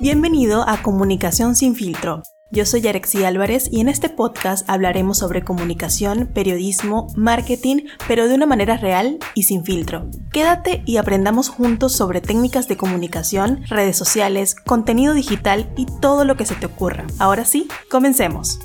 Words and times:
Bienvenido 0.00 0.62
a 0.68 0.80
Comunicación 0.80 1.56
sin 1.56 1.74
filtro. 1.74 2.22
Yo 2.52 2.64
soy 2.66 2.82
Yarexi 2.82 3.24
Álvarez 3.24 3.68
y 3.68 3.80
en 3.80 3.88
este 3.88 4.08
podcast 4.08 4.70
hablaremos 4.70 5.18
sobre 5.18 5.42
comunicación, 5.42 6.30
periodismo, 6.32 7.08
marketing, 7.16 7.86
pero 8.06 8.28
de 8.28 8.36
una 8.36 8.46
manera 8.46 8.76
real 8.76 9.18
y 9.34 9.42
sin 9.42 9.64
filtro. 9.64 10.08
Quédate 10.32 10.84
y 10.86 10.98
aprendamos 10.98 11.48
juntos 11.48 11.94
sobre 11.94 12.20
técnicas 12.20 12.68
de 12.68 12.76
comunicación, 12.76 13.64
redes 13.66 13.96
sociales, 13.96 14.54
contenido 14.54 15.14
digital 15.14 15.68
y 15.76 15.86
todo 16.00 16.24
lo 16.24 16.36
que 16.36 16.46
se 16.46 16.54
te 16.54 16.66
ocurra. 16.66 17.04
Ahora 17.18 17.44
sí, 17.44 17.66
comencemos. 17.90 18.60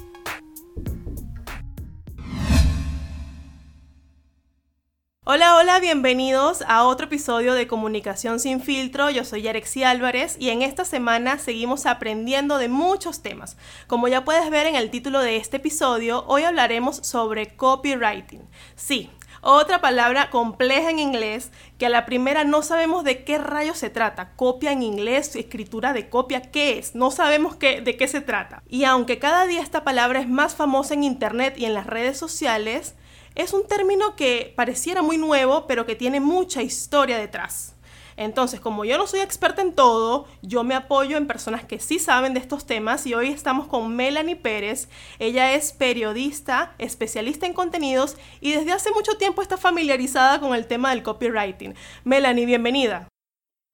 Hola, 5.26 5.56
hola, 5.56 5.80
bienvenidos 5.80 6.66
a 6.68 6.84
otro 6.84 7.06
episodio 7.06 7.54
de 7.54 7.66
Comunicación 7.66 8.42
sin 8.42 8.60
filtro. 8.60 9.10
Yo 9.10 9.24
soy 9.24 9.44
Yarexi 9.44 9.86
Álvarez 9.86 10.36
y 10.38 10.50
en 10.50 10.62
esta 10.62 10.84
semana 10.84 11.38
seguimos 11.38 11.86
aprendiendo 11.86 12.58
de 12.58 12.68
muchos 12.68 13.22
temas. 13.22 13.56
Como 13.88 14.10
ya 14.10 14.26
puedes 14.26 14.50
ver 14.50 14.68
en 14.68 14.76
el 14.76 14.90
título 14.90 15.22
de 15.22 15.38
este 15.38 15.58
episodio, 15.58 16.26
hoy 16.28 16.44
hablaremos 16.44 16.98
sobre 16.98 17.56
copywriting. 17.56 18.42
Sí, 18.76 19.12
otra 19.40 19.80
palabra 19.80 20.30
compleja 20.30 20.90
en 20.90 21.00
inglés 21.00 21.52
que 21.78 21.86
a 21.86 21.90
la 21.90 22.06
primera 22.06 22.44
no 22.44 22.62
sabemos 22.62 23.06
de 23.06 23.24
qué 23.24 23.38
rayos 23.38 23.78
se 23.78 23.90
trata. 23.90 24.34
Copia 24.36 24.74
en 24.74 24.84
inglés, 24.84 25.38
escritura 25.38 25.94
de 25.94 26.10
copia, 26.10 26.42
¿qué 26.42 26.78
es? 26.78 26.96
No 26.96 27.12
sabemos 27.12 27.56
qué, 27.56 27.80
de 27.80 27.96
qué 27.96 28.10
se 28.10 28.20
trata. 28.20 28.62
Y 28.68 28.84
aunque 28.84 29.20
cada 29.20 29.46
día 29.46 29.62
esta 29.62 29.86
palabra 29.86 30.20
es 30.20 30.28
más 30.28 30.56
famosa 30.56 30.94
en 30.94 31.06
internet 31.06 31.54
y 31.58 31.64
en 31.64 31.74
las 31.74 31.88
redes 31.88 32.18
sociales, 32.18 32.96
es 33.36 33.54
un 33.54 33.68
término 33.68 34.16
que 34.16 34.54
pareciera 34.56 35.02
muy 35.02 35.18
nuevo, 35.18 35.66
pero 35.68 35.86
que 35.86 35.96
tiene 35.96 36.20
mucha 36.20 36.62
historia 36.62 37.18
detrás. 37.18 37.76
Entonces, 38.16 38.60
como 38.60 38.86
yo 38.86 38.98
no 38.98 39.08
soy 39.08 39.22
experta 39.22 39.62
en 39.62 39.74
todo, 39.74 40.26
yo 40.42 40.64
me 40.64 40.76
apoyo 40.76 41.18
en 41.18 41.26
personas 41.26 41.66
que 41.66 41.80
sí 41.80 42.00
saben 42.00 42.34
de 42.34 42.40
estos 42.40 42.66
temas 42.66 43.08
y 43.08 43.14
hoy 43.14 43.30
estamos 43.30 43.68
con 43.68 43.96
Melanie 43.96 44.36
Pérez. 44.36 44.88
Ella 45.20 45.54
es 45.54 45.74
periodista, 45.74 46.76
especialista 46.78 47.48
en 47.48 47.54
contenidos 47.54 48.18
y 48.40 48.54
desde 48.54 48.72
hace 48.72 48.92
mucho 48.92 49.18
tiempo 49.18 49.42
está 49.42 49.58
familiarizada 49.58 50.40
con 50.40 50.54
el 50.54 50.68
tema 50.68 50.92
del 50.92 51.04
copywriting. 51.04 51.74
Melanie, 52.04 52.46
bienvenida. 52.46 53.08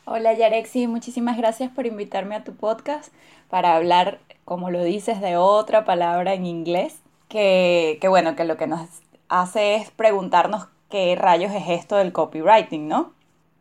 Hola 0.06 0.34
Yarexi, 0.34 0.88
muchísimas 0.88 1.38
gracias 1.38 1.70
por 1.70 1.86
invitarme 1.86 2.36
a 2.36 2.44
tu 2.44 2.56
podcast 2.56 3.14
para 3.50 3.76
hablar, 3.76 4.20
como 4.46 4.72
lo 4.72 4.84
dices, 4.84 5.22
de 5.22 5.38
otra 5.38 5.86
palabra 5.86 6.34
en 6.34 6.46
inglés, 6.46 7.02
que, 7.28 8.00
que 8.02 8.08
bueno, 8.08 8.36
que 8.36 8.44
lo 8.44 8.58
que 8.58 8.66
nos 8.66 8.90
hace 9.30 9.76
es 9.76 9.92
preguntarnos 9.92 10.68
qué 10.90 11.16
rayos 11.16 11.54
es 11.54 11.64
esto 11.70 11.96
del 11.96 12.12
copywriting, 12.12 12.88
¿no? 12.88 13.14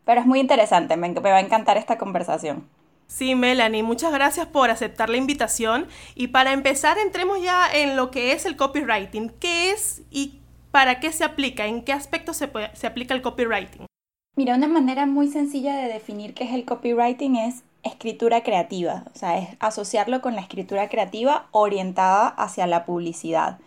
Pero 0.03 0.21
es 0.21 0.27
muy 0.27 0.39
interesante, 0.39 0.97
me, 0.97 1.13
va 1.13 1.37
a 1.37 1.39
encantar 1.39 1.77
esta 1.77 1.97
conversación. 1.97 2.67
Sí, 3.07 3.35
Melanie, 3.35 3.83
muchas 3.83 4.11
gracias 4.11 4.47
por 4.47 4.69
aceptar 4.69 5.09
la 5.09 5.17
invitación. 5.17 5.87
Y 6.15 6.27
para 6.27 6.53
empezar, 6.53 6.97
entremos 6.97 7.41
ya 7.41 7.67
en 7.73 7.95
lo 7.95 8.11
que 8.11 8.33
es 8.33 8.45
el 8.45 8.55
copywriting. 8.55 9.29
¿Qué 9.39 9.71
es 9.71 10.03
y 10.11 10.39
para 10.71 10.99
qué 10.99 11.11
se 11.11 11.23
aplica? 11.23 11.65
¿En 11.65 11.83
qué 11.83 11.93
aspecto 11.93 12.33
se, 12.33 12.51
se 12.73 12.87
aplica 12.87 13.15
el 13.15 13.21
copywriting? 13.21 13.85
Mira, 14.35 14.55
una 14.55 14.67
manera 14.67 15.05
muy 15.07 15.27
sencilla 15.27 15.75
de 15.75 15.91
definir 15.91 16.33
qué 16.33 16.43
es 16.43 16.53
el 16.53 16.65
copywriting 16.65 17.35
es 17.35 17.63
escritura 17.81 18.43
creativa, 18.43 19.05
o 19.13 19.17
sea, 19.17 19.39
es 19.39 19.49
asociarlo 19.59 20.21
con 20.21 20.35
la 20.35 20.41
escritura 20.41 20.89
creativa 20.89 21.47
orientada 21.51 22.27
hacia 22.27 22.67
la 22.67 22.85
publicidad 22.85 23.57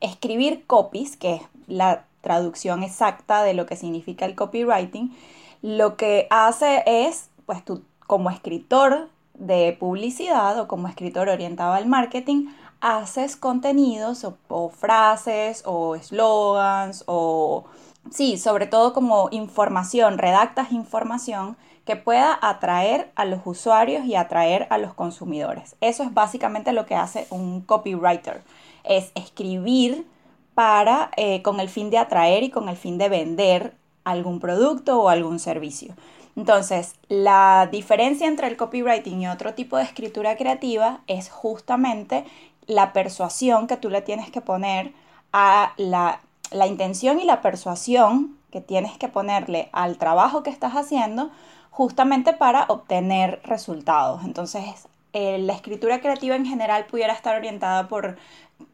escribir 0.00 0.64
copies, 0.66 1.16
que 1.16 1.34
es 1.34 1.42
la 1.70 2.04
traducción 2.20 2.82
exacta 2.82 3.42
de 3.42 3.54
lo 3.54 3.66
que 3.66 3.76
significa 3.76 4.26
el 4.26 4.34
copywriting, 4.34 5.16
lo 5.62 5.96
que 5.96 6.26
hace 6.30 6.82
es, 6.86 7.30
pues 7.46 7.64
tú 7.64 7.82
como 8.06 8.30
escritor 8.30 9.08
de 9.34 9.76
publicidad 9.78 10.58
o 10.58 10.68
como 10.68 10.88
escritor 10.88 11.28
orientado 11.28 11.72
al 11.72 11.86
marketing, 11.86 12.48
haces 12.80 13.36
contenidos 13.36 14.26
o, 14.48 14.68
frases 14.70 15.62
o 15.66 15.94
eslogans 15.94 17.04
o, 17.06 17.64
sí, 18.10 18.38
sobre 18.38 18.66
todo 18.66 18.92
como 18.92 19.28
información, 19.30 20.18
redactas 20.18 20.72
información 20.72 21.56
que 21.84 21.96
pueda 21.96 22.38
atraer 22.40 23.10
a 23.16 23.24
los 23.24 23.40
usuarios 23.44 24.04
y 24.04 24.14
atraer 24.14 24.66
a 24.70 24.78
los 24.78 24.94
consumidores. 24.94 25.76
Eso 25.80 26.02
es 26.02 26.12
básicamente 26.14 26.72
lo 26.72 26.86
que 26.86 26.94
hace 26.94 27.26
un 27.30 27.62
copywriter 27.62 28.42
es 28.84 29.12
escribir 29.14 30.06
para, 30.54 31.10
eh, 31.16 31.42
con 31.42 31.60
el 31.60 31.68
fin 31.68 31.90
de 31.90 31.98
atraer 31.98 32.42
y 32.42 32.50
con 32.50 32.68
el 32.68 32.76
fin 32.76 32.98
de 32.98 33.08
vender 33.08 33.74
algún 34.04 34.40
producto 34.40 35.00
o 35.00 35.08
algún 35.08 35.38
servicio. 35.38 35.94
Entonces, 36.36 36.94
la 37.08 37.68
diferencia 37.70 38.26
entre 38.26 38.46
el 38.46 38.56
copywriting 38.56 39.22
y 39.22 39.28
otro 39.28 39.54
tipo 39.54 39.76
de 39.76 39.82
escritura 39.82 40.36
creativa 40.36 41.00
es 41.06 41.28
justamente 41.30 42.24
la 42.66 42.92
persuasión 42.92 43.66
que 43.66 43.76
tú 43.76 43.90
le 43.90 44.02
tienes 44.02 44.30
que 44.30 44.40
poner 44.40 44.92
a 45.32 45.72
la, 45.76 46.20
la 46.50 46.66
intención 46.66 47.20
y 47.20 47.24
la 47.24 47.42
persuasión 47.42 48.36
que 48.50 48.60
tienes 48.60 48.96
que 48.96 49.08
ponerle 49.08 49.68
al 49.72 49.96
trabajo 49.96 50.42
que 50.42 50.50
estás 50.50 50.74
haciendo 50.74 51.30
justamente 51.70 52.32
para 52.32 52.64
obtener 52.68 53.40
resultados. 53.44 54.22
Entonces, 54.24 54.88
eh, 55.12 55.38
la 55.38 55.54
escritura 55.54 56.00
creativa 56.00 56.36
en 56.36 56.46
general 56.46 56.86
pudiera 56.86 57.12
estar 57.12 57.36
orientada 57.36 57.88
por 57.88 58.16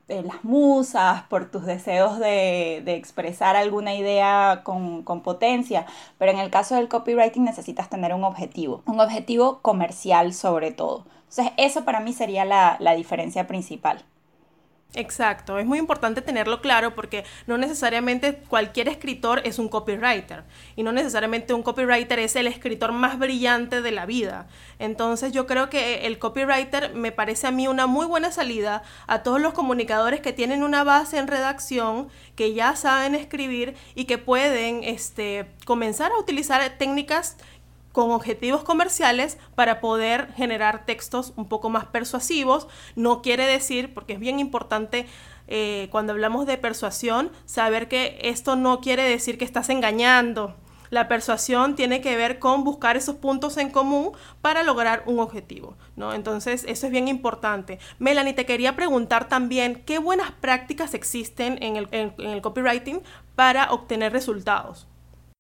eh, 0.09 0.23
las 0.23 0.45
musas, 0.45 1.23
por 1.25 1.51
tus 1.51 1.65
deseos 1.67 2.19
de, 2.19 2.79
expresar 2.87 3.57
alguna 3.57 3.95
idea 3.95 4.63
con, 4.65 5.05
potencia, 5.23 5.87
pero 6.19 6.33
en 6.33 6.39
el 6.39 6.51
caso 6.51 6.77
del 6.77 6.89
copywriting 6.89 7.45
necesitas 7.45 7.89
tener 7.91 8.15
un 8.15 8.25
objetivo, 8.25 8.83
un 8.87 9.01
objetivo 9.01 9.61
comercial 9.63 10.33
sobre 10.35 10.73
todo. 10.73 11.07
Entonces, 11.29 11.53
eso 11.57 11.85
para 11.85 12.01
mí 12.01 12.13
sería 12.13 12.45
la 12.45 12.95
diferencia 12.95 13.47
principal. 13.47 14.05
Exacto, 14.95 15.59
es 15.59 15.67
muy 15.67 15.79
importante 15.79 16.23
tenerlo 16.23 16.63
claro 16.63 16.95
porque 16.95 17.25
no 17.47 17.59
necesariamente 17.59 18.37
cualquier 18.49 18.89
escritor 18.89 19.43
es 19.45 19.59
un 19.59 19.69
copywriter 19.69 20.45
y 20.75 20.85
no 20.85 20.91
necesariamente 20.91 21.53
un 21.53 21.63
copywriter 21.63 22.19
es 22.19 22.35
el 22.35 22.47
escritor 22.47 22.93
más 22.93 23.19
brillante 23.19 23.83
de 23.83 23.91
la 23.91 24.07
vida. 24.07 24.47
Entonces 24.79 25.33
yo 25.33 25.47
creo 25.47 25.69
que 25.69 26.07
el 26.07 26.19
copywriter 26.19 26.95
me 26.95 27.13
parece 27.13 27.47
a 27.47 27.51
mí 27.51 27.69
una 27.69 27.87
muy 27.87 28.07
buena 28.07 28.33
salida 28.33 28.83
a 29.07 29.23
todos 29.23 29.39
los 29.39 29.53
comunicadores 29.53 30.21
que 30.21 30.33
tienen 30.33 30.63
una 30.63 30.83
base 30.83 31.19
en 31.19 31.27
redacción, 31.27 32.09
que 32.35 32.55
ya 32.55 32.75
saben 32.75 33.15
escribir 33.15 33.75
y 33.95 34.07
que 34.07 34.17
pueden 34.17 34.83
este, 34.83 35.47
comenzar 35.67 36.11
a 36.13 36.19
utilizar 36.19 36.63
técnicas 36.79 37.37
con 37.97 38.11
objetivos 38.11 38.63
comerciales 38.63 39.39
para 39.55 39.81
poder 39.81 40.31
generar 40.35 40.85
textos 40.85 41.33
un 41.35 41.49
poco 41.49 41.71
más 41.71 41.87
persuasivos. 41.87 42.69
No 42.95 43.23
quiere 43.23 43.47
decir, 43.47 43.95
porque 43.95 44.13
es 44.13 44.21
bien 44.21 44.39
importante 44.39 45.07
eh, 45.49 45.89
cuando 45.91 46.13
hablamos 46.13 46.45
de 46.45 46.59
persuasión, 46.59 47.33
saber 47.47 47.89
que 47.89 48.19
esto 48.21 48.55
no 48.55 48.83
quiere 48.83 49.03
decir 49.05 49.39
que 49.39 49.47
estás 49.47 49.71
engañando. 49.71 50.55
La 50.91 51.09
persuasión 51.09 51.75
tiene 51.75 52.03
que 52.03 52.19
ver 52.19 52.39
con 52.39 52.65
buscar 52.65 52.99
esos 52.99 53.17
puntos 53.17 53.57
en 53.57 53.71
común 53.71 54.13
para 54.43 54.63
lograr 54.63 55.03
un 55.07 55.19
objetivo, 55.19 55.75
¿no? 55.97 56.13
Entonces, 56.13 56.67
eso 56.69 56.85
es 56.85 56.93
bien 56.93 57.09
importante. 57.09 57.79
Melanie, 57.99 58.35
te 58.35 58.45
quería 58.45 58.77
preguntar 58.77 59.27
también 59.27 59.83
qué 59.87 59.99
buenas 59.99 60.33
prácticas 60.33 60.93
existen 60.93 61.57
en 61.63 61.77
el, 61.77 61.89
en 61.93 62.13
el 62.19 62.43
copywriting 62.43 63.01
para 63.35 63.73
obtener 63.73 64.13
resultados. 64.13 64.87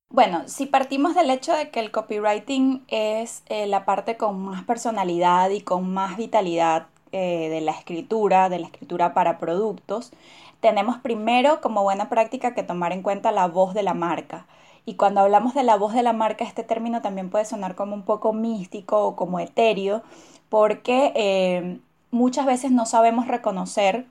Bueno, 0.08 0.44
si 0.46 0.66
partimos 0.66 1.14
del 1.14 1.30
hecho 1.30 1.52
de 1.52 1.70
que 1.70 1.80
el 1.80 1.90
copywriting 1.90 2.84
es 2.88 3.42
eh, 3.46 3.66
la 3.66 3.84
parte 3.84 4.16
con 4.16 4.38
más 4.40 4.64
personalidad 4.64 5.50
y 5.50 5.60
con 5.60 5.92
más 5.92 6.16
vitalidad 6.16 6.86
eh, 7.12 7.48
de 7.50 7.60
la 7.60 7.72
escritura, 7.72 8.48
de 8.48 8.60
la 8.60 8.66
escritura 8.66 9.14
para 9.14 9.38
productos, 9.38 10.12
tenemos 10.60 10.98
primero 10.98 11.60
como 11.60 11.82
buena 11.82 12.08
práctica 12.08 12.54
que 12.54 12.62
tomar 12.62 12.92
en 12.92 13.02
cuenta 13.02 13.32
la 13.32 13.46
voz 13.48 13.74
de 13.74 13.82
la 13.82 13.94
marca. 13.94 14.46
Y 14.86 14.94
cuando 14.94 15.20
hablamos 15.20 15.54
de 15.54 15.64
la 15.64 15.76
voz 15.76 15.92
de 15.92 16.02
la 16.04 16.12
marca, 16.12 16.44
este 16.44 16.62
término 16.62 17.02
también 17.02 17.28
puede 17.28 17.44
sonar 17.44 17.74
como 17.74 17.94
un 17.94 18.02
poco 18.04 18.32
místico 18.32 19.04
o 19.06 19.16
como 19.16 19.40
etéreo, 19.40 20.02
porque 20.48 21.12
eh, 21.16 21.80
muchas 22.12 22.46
veces 22.46 22.70
no 22.70 22.86
sabemos 22.86 23.26
reconocer 23.26 24.06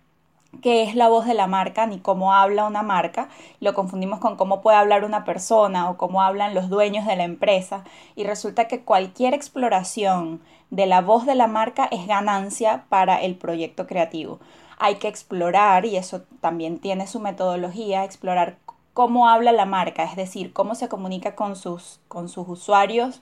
qué 0.62 0.84
es 0.84 0.96
la 0.96 1.10
voz 1.10 1.26
de 1.26 1.34
la 1.34 1.48
marca 1.48 1.86
ni 1.86 2.00
cómo 2.00 2.34
habla 2.34 2.66
una 2.66 2.84
marca. 2.84 3.30
Lo 3.60 3.74
confundimos 3.74 4.20
con 4.20 4.36
cómo 4.36 4.62
puede 4.62 4.78
hablar 4.78 5.04
una 5.04 5.24
persona 5.24 5.90
o 5.90 5.98
cómo 5.98 6.22
hablan 6.22 6.54
los 6.54 6.70
dueños 6.70 7.06
de 7.06 7.16
la 7.16 7.24
empresa. 7.24 7.84
Y 8.16 8.24
resulta 8.24 8.68
que 8.68 8.82
cualquier 8.82 9.34
exploración 9.34 10.42
de 10.70 10.86
la 10.86 11.02
voz 11.02 11.26
de 11.26 11.36
la 11.36 11.48
marca 11.48 11.88
es 11.92 12.08
ganancia 12.08 12.86
para 12.90 13.22
el 13.22 13.36
proyecto 13.36 13.88
creativo. 13.88 14.40
Hay 14.78 14.96
que 14.96 15.08
explorar, 15.08 15.86
y 15.86 15.96
eso 15.96 16.24
también 16.42 16.80
tiene 16.80 17.08
su 17.08 17.20
metodología, 17.20 18.04
explorar 18.04 18.58
cómo 18.94 19.30
habla 19.30 19.52
la 19.52 19.66
marca, 19.66 20.04
es 20.04 20.16
decir, 20.16 20.54
cómo 20.54 20.76
se 20.76 20.90
comunica 20.90 21.36
con 21.36 21.56
sus, 21.56 22.00
con 22.08 22.30
sus 22.30 22.48
usuarios 22.48 23.22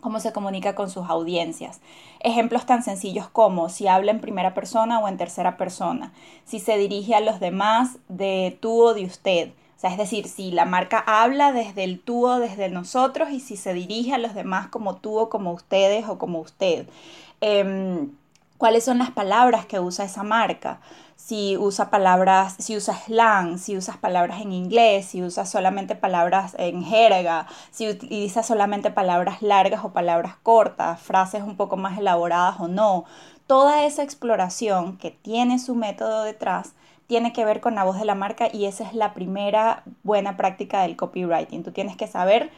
cómo 0.00 0.20
se 0.20 0.32
comunica 0.32 0.74
con 0.74 0.90
sus 0.90 1.08
audiencias. 1.08 1.80
Ejemplos 2.20 2.66
tan 2.66 2.82
sencillos 2.82 3.28
como 3.28 3.68
si 3.68 3.88
habla 3.88 4.12
en 4.12 4.20
primera 4.20 4.54
persona 4.54 5.00
o 5.00 5.08
en 5.08 5.16
tercera 5.16 5.56
persona, 5.56 6.12
si 6.44 6.60
se 6.60 6.76
dirige 6.78 7.14
a 7.14 7.20
los 7.20 7.40
demás 7.40 7.98
de 8.08 8.56
tú 8.60 8.82
o 8.82 8.94
de 8.94 9.04
usted, 9.04 9.50
O 9.76 9.80
sea, 9.80 9.90
es 9.92 9.98
decir, 9.98 10.26
si 10.26 10.50
la 10.50 10.64
marca 10.64 11.04
habla 11.06 11.52
desde 11.52 11.84
el 11.84 12.00
tú 12.00 12.26
o 12.26 12.40
desde 12.40 12.68
nosotros 12.68 13.30
y 13.30 13.38
si 13.38 13.56
se 13.56 13.72
dirige 13.74 14.12
a 14.12 14.18
los 14.18 14.34
demás 14.34 14.66
como 14.68 14.96
tú 14.96 15.18
o 15.18 15.28
como 15.28 15.52
ustedes 15.52 16.08
o 16.08 16.18
como 16.18 16.40
usted. 16.40 16.88
Em, 17.40 18.10
¿Cuáles 18.58 18.84
son 18.84 18.98
las 18.98 19.12
palabras 19.12 19.66
que 19.66 19.78
usa 19.78 20.04
esa 20.04 20.24
marca? 20.24 20.80
Si 21.18 21.56
usa 21.56 21.90
palabras, 21.90 22.54
si 22.60 22.76
usa 22.76 22.94
slang, 22.94 23.58
si 23.58 23.76
usas 23.76 23.96
palabras 23.96 24.40
en 24.40 24.52
inglés, 24.52 25.04
si 25.04 25.20
usa 25.20 25.44
solamente 25.44 25.96
palabras 25.96 26.54
en 26.58 26.84
jerga, 26.84 27.48
si 27.72 27.88
utiliza 27.88 28.44
solamente 28.44 28.92
palabras 28.92 29.42
largas 29.42 29.84
o 29.84 29.92
palabras 29.92 30.36
cortas, 30.44 31.00
frases 31.00 31.42
un 31.42 31.56
poco 31.56 31.76
más 31.76 31.98
elaboradas 31.98 32.60
o 32.60 32.68
no. 32.68 33.04
Toda 33.48 33.84
esa 33.84 34.04
exploración 34.04 34.96
que 34.96 35.10
tiene 35.10 35.58
su 35.58 35.74
método 35.74 36.22
detrás 36.22 36.74
tiene 37.08 37.32
que 37.32 37.44
ver 37.44 37.60
con 37.60 37.74
la 37.74 37.84
voz 37.84 37.98
de 37.98 38.04
la 38.04 38.14
marca 38.14 38.48
y 38.50 38.66
esa 38.66 38.84
es 38.84 38.94
la 38.94 39.12
primera 39.12 39.82
buena 40.04 40.36
práctica 40.36 40.82
del 40.82 40.96
copywriting. 40.96 41.64
Tú 41.64 41.72
tienes 41.72 41.96
que 41.96 42.06
saber 42.06 42.50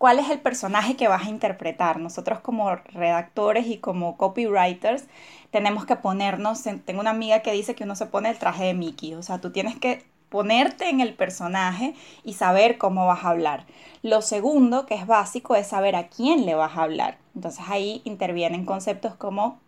cuál 0.00 0.18
es 0.18 0.30
el 0.30 0.40
personaje 0.40 0.96
que 0.96 1.08
vas 1.08 1.26
a 1.26 1.28
interpretar. 1.28 2.00
Nosotros 2.00 2.40
como 2.40 2.74
redactores 2.74 3.66
y 3.66 3.76
como 3.76 4.16
copywriters 4.16 5.04
tenemos 5.50 5.84
que 5.84 5.94
ponernos, 5.94 6.62
tengo 6.86 7.00
una 7.00 7.10
amiga 7.10 7.40
que 7.40 7.52
dice 7.52 7.74
que 7.74 7.84
uno 7.84 7.94
se 7.94 8.06
pone 8.06 8.30
el 8.30 8.38
traje 8.38 8.64
de 8.64 8.72
Mickey, 8.72 9.12
o 9.12 9.22
sea, 9.22 9.42
tú 9.42 9.52
tienes 9.52 9.78
que 9.78 10.06
ponerte 10.30 10.88
en 10.88 11.02
el 11.02 11.12
personaje 11.12 11.94
y 12.24 12.32
saber 12.32 12.78
cómo 12.78 13.06
vas 13.06 13.26
a 13.26 13.28
hablar. 13.28 13.66
Lo 14.02 14.22
segundo, 14.22 14.86
que 14.86 14.94
es 14.94 15.06
básico, 15.06 15.54
es 15.54 15.66
saber 15.66 15.94
a 15.96 16.08
quién 16.08 16.46
le 16.46 16.54
vas 16.54 16.78
a 16.78 16.84
hablar. 16.84 17.18
Entonces 17.34 17.66
ahí 17.68 18.00
intervienen 18.04 18.64
conceptos 18.64 19.16
como 19.16 19.58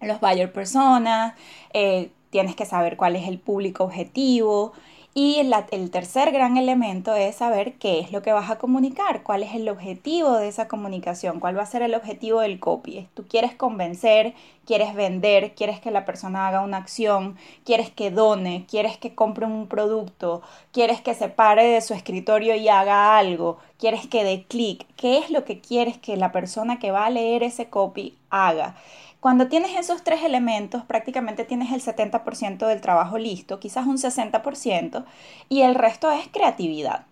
los 0.00 0.20
buyer 0.20 0.52
personas, 0.52 1.34
eh, 1.72 2.12
tienes 2.30 2.54
que 2.54 2.64
saber 2.64 2.96
cuál 2.96 3.16
es 3.16 3.26
el 3.26 3.40
público 3.40 3.82
objetivo. 3.82 4.72
Y 5.12 5.40
el 5.40 5.90
tercer 5.90 6.30
gran 6.30 6.56
elemento 6.56 7.16
es 7.16 7.34
saber 7.34 7.74
qué 7.74 7.98
es 7.98 8.12
lo 8.12 8.22
que 8.22 8.32
vas 8.32 8.48
a 8.48 8.58
comunicar, 8.58 9.24
cuál 9.24 9.42
es 9.42 9.54
el 9.56 9.68
objetivo 9.68 10.36
de 10.36 10.46
esa 10.46 10.68
comunicación, 10.68 11.40
cuál 11.40 11.58
va 11.58 11.64
a 11.64 11.66
ser 11.66 11.82
el 11.82 11.96
objetivo 11.96 12.38
del 12.40 12.60
copy. 12.60 13.08
Tú 13.14 13.26
quieres 13.26 13.52
convencer, 13.56 14.34
quieres 14.64 14.94
vender, 14.94 15.56
quieres 15.56 15.80
que 15.80 15.90
la 15.90 16.04
persona 16.04 16.46
haga 16.46 16.60
una 16.60 16.76
acción, 16.76 17.36
quieres 17.64 17.90
que 17.90 18.12
done, 18.12 18.66
quieres 18.70 18.98
que 18.98 19.16
compre 19.16 19.46
un 19.46 19.66
producto, 19.66 20.42
quieres 20.70 21.00
que 21.00 21.14
se 21.14 21.28
pare 21.28 21.64
de 21.64 21.80
su 21.80 21.92
escritorio 21.92 22.54
y 22.54 22.68
haga 22.68 23.18
algo, 23.18 23.58
quieres 23.80 24.06
que 24.06 24.22
dé 24.22 24.44
clic. 24.44 24.86
¿Qué 24.94 25.18
es 25.18 25.30
lo 25.30 25.44
que 25.44 25.60
quieres 25.60 25.98
que 25.98 26.16
la 26.16 26.30
persona 26.30 26.78
que 26.78 26.92
va 26.92 27.06
a 27.06 27.10
leer 27.10 27.42
ese 27.42 27.68
copy 27.68 28.16
haga? 28.30 28.76
Cuando 29.20 29.48
tienes 29.48 29.76
esos 29.76 30.02
tres 30.02 30.22
elementos, 30.22 30.82
prácticamente 30.84 31.44
tienes 31.44 31.72
el 31.72 31.82
70% 31.82 32.66
del 32.66 32.80
trabajo 32.80 33.18
listo, 33.18 33.60
quizás 33.60 33.86
un 33.86 33.98
60%, 33.98 35.04
y 35.50 35.60
el 35.60 35.74
resto 35.74 36.10
es 36.10 36.26
creatividad, 36.28 37.04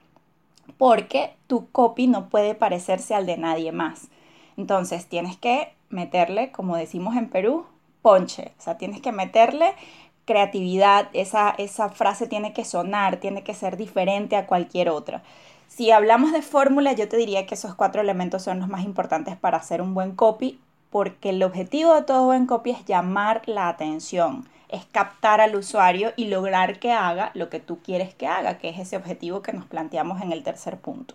porque 0.78 1.34
tu 1.49 1.70
copy 1.70 2.06
no 2.06 2.31
puede 2.31 2.55
parecerse 2.55 3.14
al 3.14 3.26
de 3.26 3.37
nadie 3.37 3.72
más. 3.72 4.08
Entonces 4.56 5.06
tienes 5.06 5.37
que 5.37 5.75
meterle, 5.90 6.50
como 6.50 6.78
decimos 6.78 7.14
en 7.14 7.28
Perú, 7.28 7.66
ponche, 8.00 8.52
o 8.58 8.62
sea, 8.62 8.78
tienes 8.78 9.02
que 9.02 9.12
meterle 9.12 9.75
creatividad, 10.25 11.10
esa, 11.12 11.50
esa 11.58 11.90
frase 11.90 12.26
tiene 12.26 12.55
que 12.55 12.64
sonar, 12.64 13.19
tiene 13.19 13.43
que 13.43 13.52
ser 13.52 13.76
diferente 13.76 14.37
a 14.37 14.46
cualquier 14.46 14.88
otra. 14.88 15.22
Si 15.69 15.90
hablamos 15.90 16.32
de 16.32 16.40
fórmula, 16.40 16.93
yo 16.93 17.06
te 17.06 17.19
diría 17.19 17.44
que 17.44 17.55
esos 17.55 17.75
cuatro 17.75 18.00
elementos 18.00 18.43
son 18.43 18.60
los 18.60 18.69
más 18.69 18.84
importantes 18.84 19.37
para 19.37 19.58
hacer 19.58 19.82
un 19.82 19.93
buen 19.93 20.14
copy 20.14 20.58
porque 20.90 21.31
el 21.31 21.43
objetivo 21.43 21.94
de 21.94 22.02
todo 22.02 22.25
buen 22.25 22.46
copy 22.46 22.70
es 22.70 22.85
llamar 22.85 23.43
la 23.46 23.69
atención, 23.69 24.49
es 24.69 24.85
captar 24.87 25.40
al 25.40 25.56
usuario 25.56 26.12
y 26.17 26.26
lograr 26.26 26.79
que 26.79 26.93
haga 26.93 27.31
lo 27.35 27.49
que 27.49 27.61
tú 27.61 27.79
quieres 27.82 28.14
que 28.14 28.26
haga, 28.26 28.58
que 28.58 28.69
es 28.69 28.79
ese 28.79 28.96
objetivo 28.96 29.43
que 29.43 29.52
nos 29.52 29.67
planteamos 29.67 30.23
en 30.23 30.32
el 30.32 30.43
tercer 30.43 30.79
punto. 30.79 31.14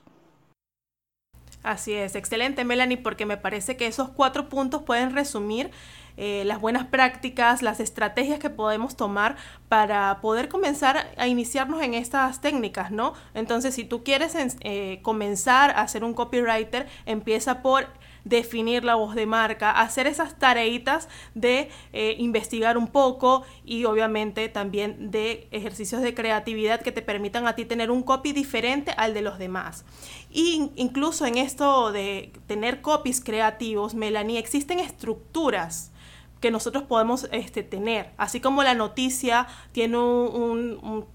Así 1.63 1.93
es, 1.93 2.15
excelente 2.15 2.65
Melanie, 2.65 2.97
porque 2.97 3.25
me 3.25 3.37
parece 3.37 3.77
que 3.77 3.87
esos 3.87 4.09
cuatro 4.09 4.49
puntos 4.49 4.83
pueden 4.83 5.13
resumir 5.13 5.71
eh, 6.17 6.43
las 6.45 6.61
buenas 6.61 6.85
prácticas, 6.85 7.61
las 7.61 7.79
estrategias 7.79 8.37
que 8.37 8.49
podemos 8.49 8.95
tomar 8.95 9.35
para 9.69 10.19
poder 10.21 10.49
comenzar 10.49 11.11
a 11.17 11.27
iniciarnos 11.27 11.81
en 11.81 11.93
estas 11.95 12.41
técnicas, 12.41 12.91
¿no? 12.91 13.13
Entonces, 13.33 13.73
si 13.73 13.83
tú 13.83 14.03
quieres 14.03 14.35
eh, 14.35 14.99
comenzar 15.01 15.71
a 15.71 15.87
ser 15.87 16.03
un 16.03 16.13
copywriter, 16.13 16.87
empieza 17.05 17.61
por 17.63 17.87
definir 18.25 18.83
la 18.83 18.95
voz 18.95 19.15
de 19.15 19.25
marca, 19.25 19.71
hacer 19.71 20.07
esas 20.07 20.37
tareitas 20.37 21.09
de 21.35 21.69
eh, 21.91 22.15
investigar 22.19 22.77
un 22.77 22.87
poco 22.87 23.43
y 23.65 23.85
obviamente 23.85 24.49
también 24.49 25.11
de 25.11 25.47
ejercicios 25.51 26.01
de 26.01 26.13
creatividad 26.13 26.81
que 26.81 26.91
te 26.91 27.01
permitan 27.01 27.47
a 27.47 27.55
ti 27.55 27.65
tener 27.65 27.91
un 27.91 28.03
copy 28.03 28.31
diferente 28.31 28.91
al 28.97 29.13
de 29.13 29.21
los 29.21 29.37
demás. 29.39 29.85
Y 30.31 30.71
incluso 30.75 31.25
en 31.25 31.37
esto 31.37 31.91
de 31.91 32.31
tener 32.47 32.81
copies 32.81 33.21
creativos, 33.21 33.93
Melanie, 33.93 34.39
existen 34.39 34.79
estructuras 34.79 35.91
que 36.39 36.51
nosotros 36.51 36.83
podemos 36.83 37.29
este, 37.31 37.63
tener, 37.63 38.11
así 38.17 38.41
como 38.41 38.63
la 38.63 38.73
noticia 38.73 39.47
tiene 39.71 39.97
un 39.97 40.79
un 40.83 41.05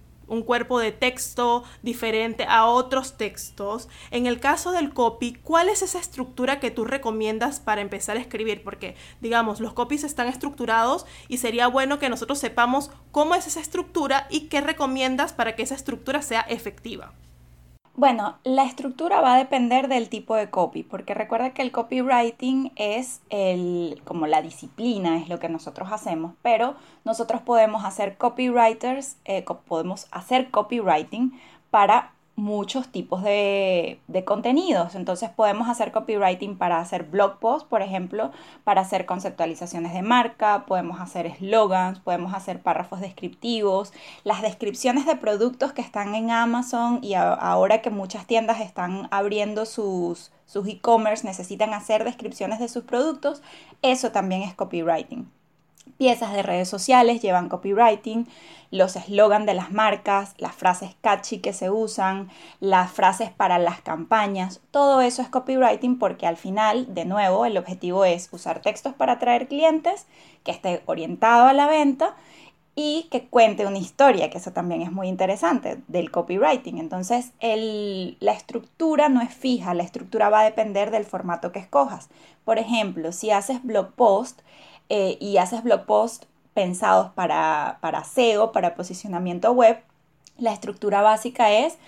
cuerpo 0.43 0.79
de 0.79 0.93
texto 0.93 1.65
diferente 1.83 2.45
a 2.45 2.67
otros 2.67 3.17
textos. 3.17 3.89
En 4.11 4.27
el 4.27 4.41
caso 4.41 4.73
del 4.73 4.93
copy, 4.93 5.35
¿cuál 5.43 5.69
es 5.69 5.83
esa 5.83 5.99
estructura 5.99 6.61
que 6.61 6.71
tú 6.71 6.85
recomiendas 6.85 7.61
para 7.61 7.81
empezar 7.81 8.17
a 8.17 8.21
escribir? 8.21 8.63
Porque, 8.63 8.95
digamos, 9.21 9.61
los 9.61 9.73
copies 9.73 10.05
están 10.05 10.29
estructurados 10.29 11.07
y 11.29 11.39
sería 11.39 11.67
bueno 11.67 11.99
que 11.99 12.09
nosotros 12.09 12.39
sepamos 12.39 12.91
cómo 13.11 13.35
es 13.35 13.47
esa 13.47 13.61
estructura 13.61 14.27
y 14.31 14.49
qué 14.49 14.61
recomiendas 14.61 15.33
para 15.33 15.57
que 15.57 15.63
esa 15.63 15.75
estructura 15.75 16.23
sea 16.23 16.41
efectiva. 16.43 17.13
Bueno, 17.99 18.37
la 18.45 18.63
estructura 18.63 19.21
va 19.21 19.35
a 19.35 19.39
depender 19.39 19.89
del 19.89 20.09
tipo 20.09 20.37
de 20.37 20.51
copy, 20.51 20.85
porque 20.85 21.15
recuerda 21.15 21.51
que 21.51 21.63
el 21.63 21.73
copywriting 21.73 22.71
es 22.77 23.23
el, 23.29 24.01
como 24.05 24.29
la 24.29 24.41
disciplina, 24.41 25.17
es 25.17 25.29
lo 25.29 25.41
que 25.41 25.49
nosotros 25.49 25.89
hacemos, 25.91 26.35
pero 26.41 26.77
nosotros 27.05 27.43
podemos 27.43 27.85
hacer 27.85 28.17
copywriters, 28.17 29.17
eh, 29.25 29.45
podemos 29.67 30.07
hacer 30.13 30.53
copywriting 30.53 31.41
para 31.71 32.13
muchos 32.39 32.89
tipos 32.89 33.23
de, 33.25 34.01
contenidos. 34.25 34.95
Entonces 34.95 35.29
podemos 35.29 35.69
hacer 35.69 35.91
copywriting 35.91 36.57
para 36.57 36.79
hacer 36.79 37.03
blog 37.03 37.39
posts, 37.41 37.69
por 37.69 37.83
ejemplo, 37.83 38.31
para 38.65 38.81
hacer 38.83 39.07
conceptualizaciones 39.07 39.93
de 39.93 40.03
marca, 40.03 40.65
podemos 40.67 41.01
hacer 41.01 41.37
slogans, 41.37 41.99
podemos 41.99 42.33
hacer 42.35 42.61
párrafos 42.63 43.01
descriptivos, 43.01 43.93
las 44.23 44.41
descripciones 44.41 45.05
de 45.05 45.17
productos 45.17 45.73
que 45.73 45.83
están 45.83 46.15
en 46.15 46.31
Amazon 46.31 47.01
y 47.03 47.15
ahora 47.15 47.83
que 47.83 47.91
muchas 47.91 48.27
tiendas 48.27 48.61
están 48.61 49.09
abriendo 49.11 49.67
sus 49.67 50.31
sus 50.47 50.67
e-commerce 50.67 51.27
necesitan 51.27 51.75
hacer 51.75 52.05
descripciones 52.05 52.59
de 52.59 52.69
sus 52.69 52.85
productos, 52.85 53.43
eso 53.83 54.13
también 54.13 54.41
es 54.43 54.55
copywriting. 54.55 55.29
Piezas 55.97 56.33
de 56.33 56.43
redes 56.43 56.69
sociales 56.69 57.23
llevan 57.23 57.49
copywriting, 57.49 58.29
los 58.71 58.97
eslogans 58.97 59.47
de 59.47 59.55
las 59.55 59.71
marcas, 59.73 60.35
las 60.37 60.55
frases 60.55 60.95
catchy 61.01 61.39
que 61.39 61.53
se 61.53 61.71
usan, 61.71 62.29
las 62.61 62.93
frases 62.93 63.31
para 63.31 63.59
las 63.59 63.81
campañas, 63.81 64.61
todo 64.71 65.01
eso 65.01 65.23
es 65.23 65.29
copywriting 65.29 65.99
porque 65.99 66.27
al 66.27 66.37
final, 66.37 66.95
de 66.95 67.07
nuevo, 67.07 67.47
el 67.47 67.57
objetivo 67.57 68.05
es 68.05 68.29
usar 68.31 68.61
textos 68.61 68.93
para 68.93 69.15
atraer 69.15 69.49
clientes, 69.49 70.07
que 70.45 70.51
esté 70.51 70.83
orientado 70.87 71.47
a 71.47 71.55
la 71.55 71.67
venta 71.67 72.15
y 72.75 73.09
que 73.11 73.27
cuente 73.27 73.67
una 73.67 73.79
historia, 73.79 74.31
que 74.31 74.39
eso 74.39 74.53
también 74.53 74.83
es 74.83 74.93
muy 74.93 75.09
interesante 75.09 75.83
del 75.89 76.13
copywriting. 76.13 76.79
Entonces, 76.79 77.33
la 77.41 78.33
estructura 78.33 79.09
no 79.09 79.21
es 79.21 79.35
fija, 79.35 79.75
la 79.75 79.83
estructura 79.83 80.29
va 80.29 80.41
a 80.41 80.45
depender 80.45 80.93
del 80.93 81.05
formato 81.05 81.51
que 81.51 81.59
escojas. 81.59 82.09
Por 82.45 82.59
ejemplo, 82.59 83.11
si 83.11 83.33
haces 83.33 83.65
blog 83.65 83.95
post, 83.95 84.43
eh, 84.89 85.17
y 85.21 85.37
haces 85.37 85.63
blog 85.63 85.85
posts 85.87 86.27
pensados 86.55 87.13
para, 87.13 87.79
para 87.81 88.05
SEO, 88.05 88.53
para 88.53 88.75
posicionamiento 88.75 89.53
web, 89.53 89.79
la 90.39 90.53
estructura 90.53 91.03
básica 91.03 91.53
es 91.53 91.79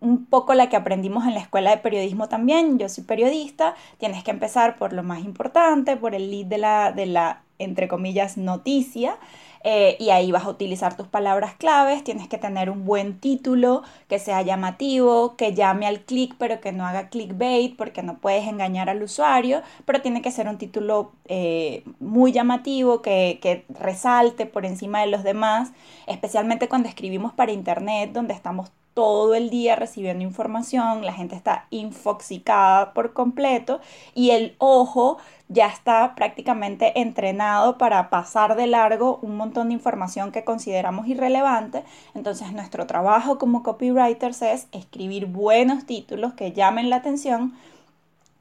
un 0.00 0.26
poco 0.26 0.54
la 0.54 0.68
que 0.68 0.76
aprendimos 0.76 1.26
en 1.26 1.34
la 1.34 1.40
escuela 1.40 1.70
de 1.70 1.78
periodismo 1.78 2.28
también. 2.28 2.78
Yo 2.78 2.88
soy 2.88 3.04
periodista, 3.04 3.74
tienes 3.98 4.22
que 4.22 4.30
empezar 4.30 4.76
por 4.76 4.92
lo 4.92 5.02
más 5.02 5.24
importante, 5.24 5.96
por 5.96 6.14
el 6.14 6.30
lead 6.30 6.46
de 6.46 6.58
la, 6.58 6.92
de 6.92 7.06
la 7.06 7.42
entre 7.58 7.88
comillas, 7.88 8.36
noticia. 8.36 9.16
Eh, 9.66 9.96
y 9.98 10.10
ahí 10.10 10.30
vas 10.30 10.44
a 10.44 10.50
utilizar 10.50 10.94
tus 10.94 11.08
palabras 11.08 11.54
claves, 11.54 12.04
tienes 12.04 12.28
que 12.28 12.36
tener 12.36 12.68
un 12.68 12.84
buen 12.84 13.18
título 13.18 13.82
que 14.08 14.18
sea 14.18 14.42
llamativo, 14.42 15.36
que 15.36 15.54
llame 15.54 15.86
al 15.86 16.00
clic 16.00 16.34
pero 16.38 16.60
que 16.60 16.70
no 16.72 16.86
haga 16.86 17.08
clickbait 17.08 17.74
porque 17.74 18.02
no 18.02 18.18
puedes 18.18 18.46
engañar 18.46 18.90
al 18.90 19.02
usuario, 19.02 19.62
pero 19.86 20.02
tiene 20.02 20.20
que 20.20 20.30
ser 20.30 20.48
un 20.48 20.58
título 20.58 21.12
eh, 21.24 21.82
muy 21.98 22.30
llamativo, 22.32 23.00
que, 23.00 23.38
que 23.40 23.64
resalte 23.70 24.44
por 24.44 24.66
encima 24.66 25.00
de 25.00 25.06
los 25.06 25.22
demás, 25.24 25.72
especialmente 26.06 26.68
cuando 26.68 26.88
escribimos 26.88 27.32
para 27.32 27.52
internet 27.52 28.12
donde 28.12 28.34
estamos 28.34 28.70
todo 28.94 29.34
el 29.34 29.50
día 29.50 29.74
recibiendo 29.74 30.22
información, 30.22 31.04
la 31.04 31.12
gente 31.12 31.34
está 31.34 31.66
infoxicada 31.70 32.94
por 32.94 33.12
completo 33.12 33.80
y 34.14 34.30
el 34.30 34.54
ojo 34.58 35.18
ya 35.48 35.66
está 35.66 36.14
prácticamente 36.14 37.00
entrenado 37.00 37.76
para 37.76 38.08
pasar 38.08 38.56
de 38.56 38.68
largo 38.68 39.18
un 39.20 39.36
montón 39.36 39.68
de 39.68 39.74
información 39.74 40.30
que 40.30 40.44
consideramos 40.44 41.08
irrelevante. 41.08 41.84
Entonces 42.14 42.52
nuestro 42.52 42.86
trabajo 42.86 43.38
como 43.38 43.64
copywriters 43.64 44.42
es 44.42 44.68
escribir 44.70 45.26
buenos 45.26 45.84
títulos 45.86 46.34
que 46.34 46.52
llamen 46.52 46.88
la 46.88 46.96
atención 46.96 47.52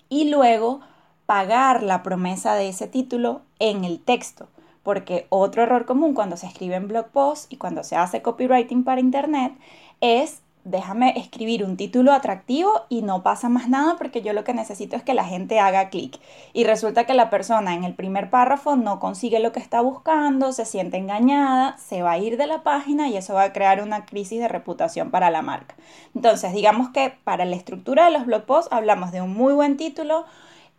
y 0.07 0.29
luego 0.29 0.81
pagar 1.25 1.81
la 1.81 2.03
promesa 2.03 2.53
de 2.53 2.69
ese 2.69 2.87
título 2.87 3.41
en 3.57 3.83
el 3.83 3.99
texto. 3.99 4.47
Porque 4.83 5.27
otro 5.29 5.63
error 5.63 5.85
común 5.85 6.13
cuando 6.13 6.37
se 6.37 6.45
escribe 6.45 6.75
en 6.75 6.89
blog 6.89 7.07
post 7.07 7.51
y 7.51 7.57
cuando 7.57 7.83
se 7.83 7.95
hace 7.95 8.21
copywriting 8.21 8.83
para 8.83 8.99
internet 8.99 9.53
es 10.01 10.42
déjame 10.65 11.17
escribir 11.17 11.63
un 11.63 11.75
título 11.75 12.13
atractivo 12.13 12.71
y 12.87 13.01
no 13.01 13.21
pasa 13.21 13.49
más 13.49 13.67
nada 13.67 13.95
porque 13.97 14.21
yo 14.21 14.33
lo 14.33 14.43
que 14.43 14.53
necesito 14.53 14.95
es 14.95 15.03
que 15.03 15.13
la 15.13 15.25
gente 15.25 15.59
haga 15.59 15.89
clic. 15.89 16.19
Y 16.53 16.63
resulta 16.63 17.05
que 17.05 17.13
la 17.13 17.29
persona 17.29 17.73
en 17.73 17.83
el 17.83 17.93
primer 17.93 18.29
párrafo 18.29 18.75
no 18.75 18.99
consigue 18.99 19.39
lo 19.39 19.51
que 19.51 19.59
está 19.59 19.81
buscando, 19.81 20.53
se 20.53 20.65
siente 20.65 20.97
engañada, 20.97 21.77
se 21.77 22.01
va 22.01 22.11
a 22.11 22.17
ir 22.17 22.37
de 22.37 22.47
la 22.47 22.63
página 22.63 23.09
y 23.09 23.17
eso 23.17 23.33
va 23.33 23.43
a 23.43 23.53
crear 23.53 23.81
una 23.81 24.05
crisis 24.05 24.39
de 24.39 24.47
reputación 24.47 25.11
para 25.11 25.29
la 25.29 25.41
marca. 25.41 25.75
Entonces, 26.15 26.53
digamos 26.53 26.89
que 26.89 27.13
para 27.23 27.45
la 27.45 27.55
estructura 27.55 28.05
de 28.05 28.11
los 28.11 28.25
blog 28.25 28.43
posts 28.45 28.71
hablamos 28.71 29.11
de 29.11 29.21
un 29.21 29.33
muy 29.33 29.53
buen 29.53 29.77
título, 29.77 30.25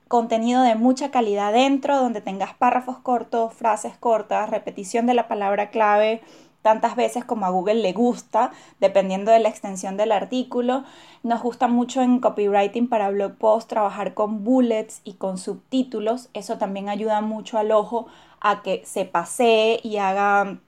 contenido 0.08 0.62
de 0.62 0.76
mucha 0.76 1.10
calidad 1.10 1.52
dentro, 1.52 1.96
donde 1.98 2.20
tengas 2.20 2.54
párrafos 2.54 2.98
cortos, 2.98 3.52
frases 3.52 3.96
cortas, 3.98 4.48
repetición 4.48 5.06
de 5.06 5.14
la 5.14 5.28
palabra 5.28 5.70
clave, 5.70 6.22
tantas 6.64 6.96
veces 6.96 7.26
como 7.26 7.44
a 7.44 7.50
Google 7.50 7.74
le 7.74 7.92
gusta, 7.92 8.50
dependiendo 8.80 9.30
de 9.30 9.38
la 9.38 9.50
extensión 9.50 9.98
del 9.98 10.12
artículo. 10.12 10.84
Nos 11.22 11.42
gusta 11.42 11.68
mucho 11.68 12.00
en 12.00 12.20
copywriting 12.20 12.88
para 12.88 13.10
blog 13.10 13.34
post 13.34 13.68
trabajar 13.68 14.14
con 14.14 14.44
bullets 14.44 15.02
y 15.04 15.12
con 15.12 15.36
subtítulos. 15.36 16.30
Eso 16.32 16.56
también 16.56 16.88
ayuda 16.88 17.20
mucho 17.20 17.58
al 17.58 17.70
ojo 17.70 18.06
a 18.40 18.62
que 18.62 18.82
se 18.86 19.04
pasee 19.04 19.78
y 19.82 19.98
haga 19.98 20.58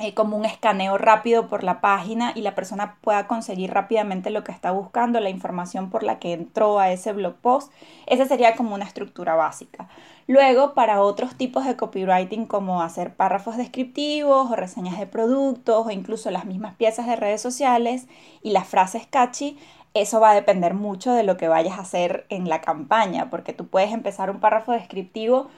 eh, 0.00 0.12
como 0.12 0.36
un 0.36 0.44
escaneo 0.44 0.98
rápido 0.98 1.46
por 1.46 1.62
la 1.62 1.80
página 1.80 2.32
y 2.34 2.40
la 2.40 2.56
persona 2.56 2.96
pueda 3.00 3.28
conseguir 3.28 3.72
rápidamente 3.72 4.30
lo 4.30 4.42
que 4.42 4.50
está 4.50 4.72
buscando, 4.72 5.20
la 5.20 5.30
información 5.30 5.88
por 5.88 6.02
la 6.02 6.18
que 6.18 6.32
entró 6.32 6.80
a 6.80 6.90
ese 6.90 7.12
blog 7.12 7.36
post. 7.36 7.72
Esa 8.06 8.26
sería 8.26 8.56
como 8.56 8.74
una 8.74 8.86
estructura 8.86 9.36
básica. 9.36 9.88
Luego, 10.26 10.72
para 10.72 11.02
otros 11.02 11.36
tipos 11.36 11.66
de 11.66 11.76
copywriting 11.76 12.46
como 12.46 12.80
hacer 12.82 13.14
párrafos 13.14 13.58
descriptivos 13.58 14.50
o 14.50 14.56
reseñas 14.56 14.98
de 14.98 15.06
productos 15.06 15.86
o 15.86 15.90
incluso 15.90 16.30
las 16.30 16.46
mismas 16.46 16.74
piezas 16.76 17.06
de 17.06 17.16
redes 17.16 17.42
sociales 17.42 18.06
y 18.42 18.52
las 18.52 18.66
frases 18.66 19.06
catchy, 19.06 19.58
eso 19.92 20.20
va 20.20 20.30
a 20.30 20.34
depender 20.34 20.74
mucho 20.74 21.12
de 21.12 21.24
lo 21.24 21.36
que 21.36 21.48
vayas 21.48 21.78
a 21.78 21.82
hacer 21.82 22.26
en 22.30 22.48
la 22.48 22.62
campaña, 22.62 23.28
porque 23.30 23.52
tú 23.52 23.68
puedes 23.68 23.92
empezar 23.92 24.30
un 24.30 24.40
párrafo 24.40 24.72
descriptivo 24.72 25.48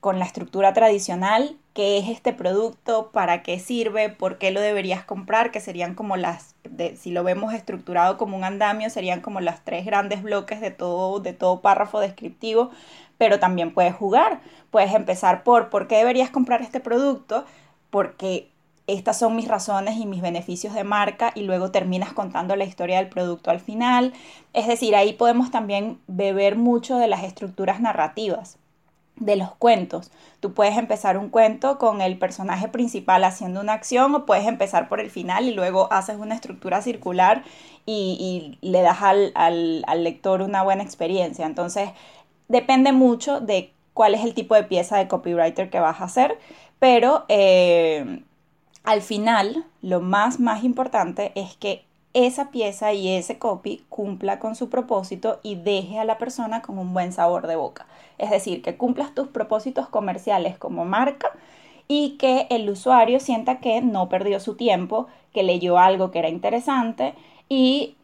con 0.00 0.18
la 0.18 0.24
estructura 0.24 0.72
tradicional, 0.72 1.56
qué 1.74 1.98
es 1.98 2.08
este 2.08 2.32
producto, 2.32 3.10
para 3.12 3.42
qué 3.42 3.58
sirve, 3.58 4.08
por 4.08 4.38
qué 4.38 4.50
lo 4.50 4.60
deberías 4.60 5.04
comprar, 5.04 5.50
que 5.50 5.60
serían 5.60 5.94
como 5.94 6.16
las, 6.16 6.54
de, 6.64 6.96
si 6.96 7.10
lo 7.10 7.22
vemos 7.22 7.52
estructurado 7.52 8.16
como 8.16 8.36
un 8.36 8.44
andamio, 8.44 8.90
serían 8.90 9.20
como 9.20 9.40
los 9.40 9.60
tres 9.62 9.84
grandes 9.84 10.22
bloques 10.22 10.60
de 10.60 10.70
todo, 10.70 11.20
de 11.20 11.32
todo 11.34 11.60
párrafo 11.60 12.00
descriptivo, 12.00 12.70
pero 13.20 13.38
también 13.38 13.74
puedes 13.74 13.94
jugar, 13.94 14.40
puedes 14.70 14.94
empezar 14.94 15.42
por 15.42 15.68
por 15.68 15.88
qué 15.88 15.96
deberías 15.96 16.30
comprar 16.30 16.62
este 16.62 16.80
producto, 16.80 17.44
porque 17.90 18.48
estas 18.86 19.18
son 19.18 19.36
mis 19.36 19.46
razones 19.46 19.98
y 19.98 20.06
mis 20.06 20.22
beneficios 20.22 20.72
de 20.72 20.84
marca 20.84 21.30
y 21.34 21.42
luego 21.42 21.70
terminas 21.70 22.14
contando 22.14 22.56
la 22.56 22.64
historia 22.64 22.96
del 22.96 23.10
producto 23.10 23.50
al 23.50 23.60
final. 23.60 24.14
Es 24.54 24.66
decir, 24.66 24.96
ahí 24.96 25.12
podemos 25.12 25.50
también 25.50 26.00
beber 26.06 26.56
mucho 26.56 26.96
de 26.96 27.08
las 27.08 27.22
estructuras 27.22 27.78
narrativas 27.82 28.56
de 29.16 29.36
los 29.36 29.54
cuentos. 29.54 30.10
Tú 30.40 30.54
puedes 30.54 30.76
empezar 30.76 31.18
un 31.18 31.28
cuento 31.28 31.78
con 31.78 32.00
el 32.00 32.18
personaje 32.18 32.68
principal 32.68 33.22
haciendo 33.22 33.60
una 33.60 33.74
acción 33.74 34.14
o 34.14 34.26
puedes 34.26 34.46
empezar 34.46 34.88
por 34.88 34.98
el 34.98 35.10
final 35.10 35.46
y 35.46 35.52
luego 35.52 35.92
haces 35.92 36.16
una 36.16 36.34
estructura 36.34 36.82
circular 36.82 37.44
y, 37.86 38.58
le 38.62 38.82
das 38.82 39.02
al, 39.02 39.84
lector 40.02 40.42
una 40.42 40.62
buena 40.62 40.82
experiencia. 40.82 41.46
Entonces, 41.46 41.90
depende 42.50 42.92
mucho 42.92 43.40
de 43.40 43.72
cuál 43.94 44.14
es 44.14 44.24
el 44.24 44.34
tipo 44.34 44.56
de 44.56 44.64
pieza 44.64 44.98
de 44.98 45.08
copywriter 45.08 45.70
que 45.70 45.78
vas 45.78 46.00
a 46.00 46.04
hacer, 46.04 46.36
pero 46.80 47.24
eh, 47.28 48.22
al 48.82 49.02
final 49.02 49.64
lo 49.82 50.00
más, 50.00 50.40
más 50.40 50.64
importante 50.64 51.30
es 51.36 51.56
que 51.56 51.84
esa 52.12 52.50
pieza 52.50 52.92
y 52.92 53.08
ese 53.08 53.38
copy 53.38 53.84
cumpla 53.88 54.40
con 54.40 54.56
su 54.56 54.68
propósito 54.68 55.38
y 55.44 55.54
deje 55.54 56.00
a 56.00 56.04
la 56.04 56.18
persona 56.18 56.60
con 56.60 56.76
un 56.76 56.92
buen 56.92 57.12
sabor 57.12 57.46
de 57.46 57.54
boca. 57.54 57.86
Es 58.18 58.30
decir, 58.30 58.62
que 58.62 58.76
cumplas 58.76 59.14
tus 59.14 59.28
propósitos 59.28 59.88
comerciales 59.88 60.58
como 60.58 60.84
marca 60.84 61.30
y 61.86 62.16
que 62.18 62.48
el 62.50 62.68
usuario 62.68 63.20
sienta 63.20 63.60
que 63.60 63.80
no 63.80 64.08
perdió 64.08 64.40
su 64.40 64.56
tiempo, 64.56 65.06
que 65.32 65.44
leyó 65.44 65.78
algo 65.78 66.10
que 66.10 66.18
era 66.18 66.28
interesante 66.28 67.14
y 67.48 67.94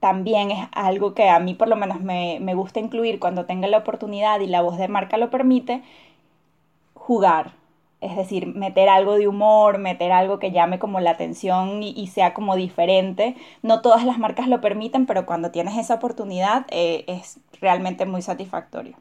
también 0.00 0.50
es 0.50 0.68
algo 0.72 1.14
que 1.14 1.28
a 1.28 1.38
mí 1.40 1.54
por 1.54 1.68
lo 1.68 1.76
menos 1.76 2.00
me, 2.00 2.38
me 2.40 2.54
gusta 2.54 2.80
incluir 2.80 3.18
cuando 3.18 3.46
tenga 3.46 3.68
la 3.68 3.78
oportunidad 3.78 4.40
y 4.40 4.46
la 4.46 4.62
voz 4.62 4.78
de 4.78 4.88
marca 4.88 5.16
lo 5.16 5.30
permite, 5.30 5.82
jugar, 6.94 7.52
es 8.00 8.16
decir, 8.16 8.46
meter 8.46 8.88
algo 8.88 9.16
de 9.16 9.26
humor, 9.26 9.78
meter 9.78 10.12
algo 10.12 10.38
que 10.38 10.52
llame 10.52 10.78
como 10.78 11.00
la 11.00 11.10
atención 11.10 11.82
y, 11.82 12.06
sea 12.06 12.32
como 12.32 12.54
diferente. 12.54 13.34
No 13.62 13.80
todas 13.80 14.04
las 14.04 14.18
marcas 14.18 14.46
lo 14.48 14.60
permiten, 14.60 15.06
pero 15.06 15.26
cuando 15.26 15.50
tienes 15.50 15.76
esa 15.76 15.94
oportunidad 15.94 16.66
eh, 16.70 17.04
es 17.08 17.40
realmente 17.60 18.06
muy 18.06 18.22
satisfactorio. 18.22 18.96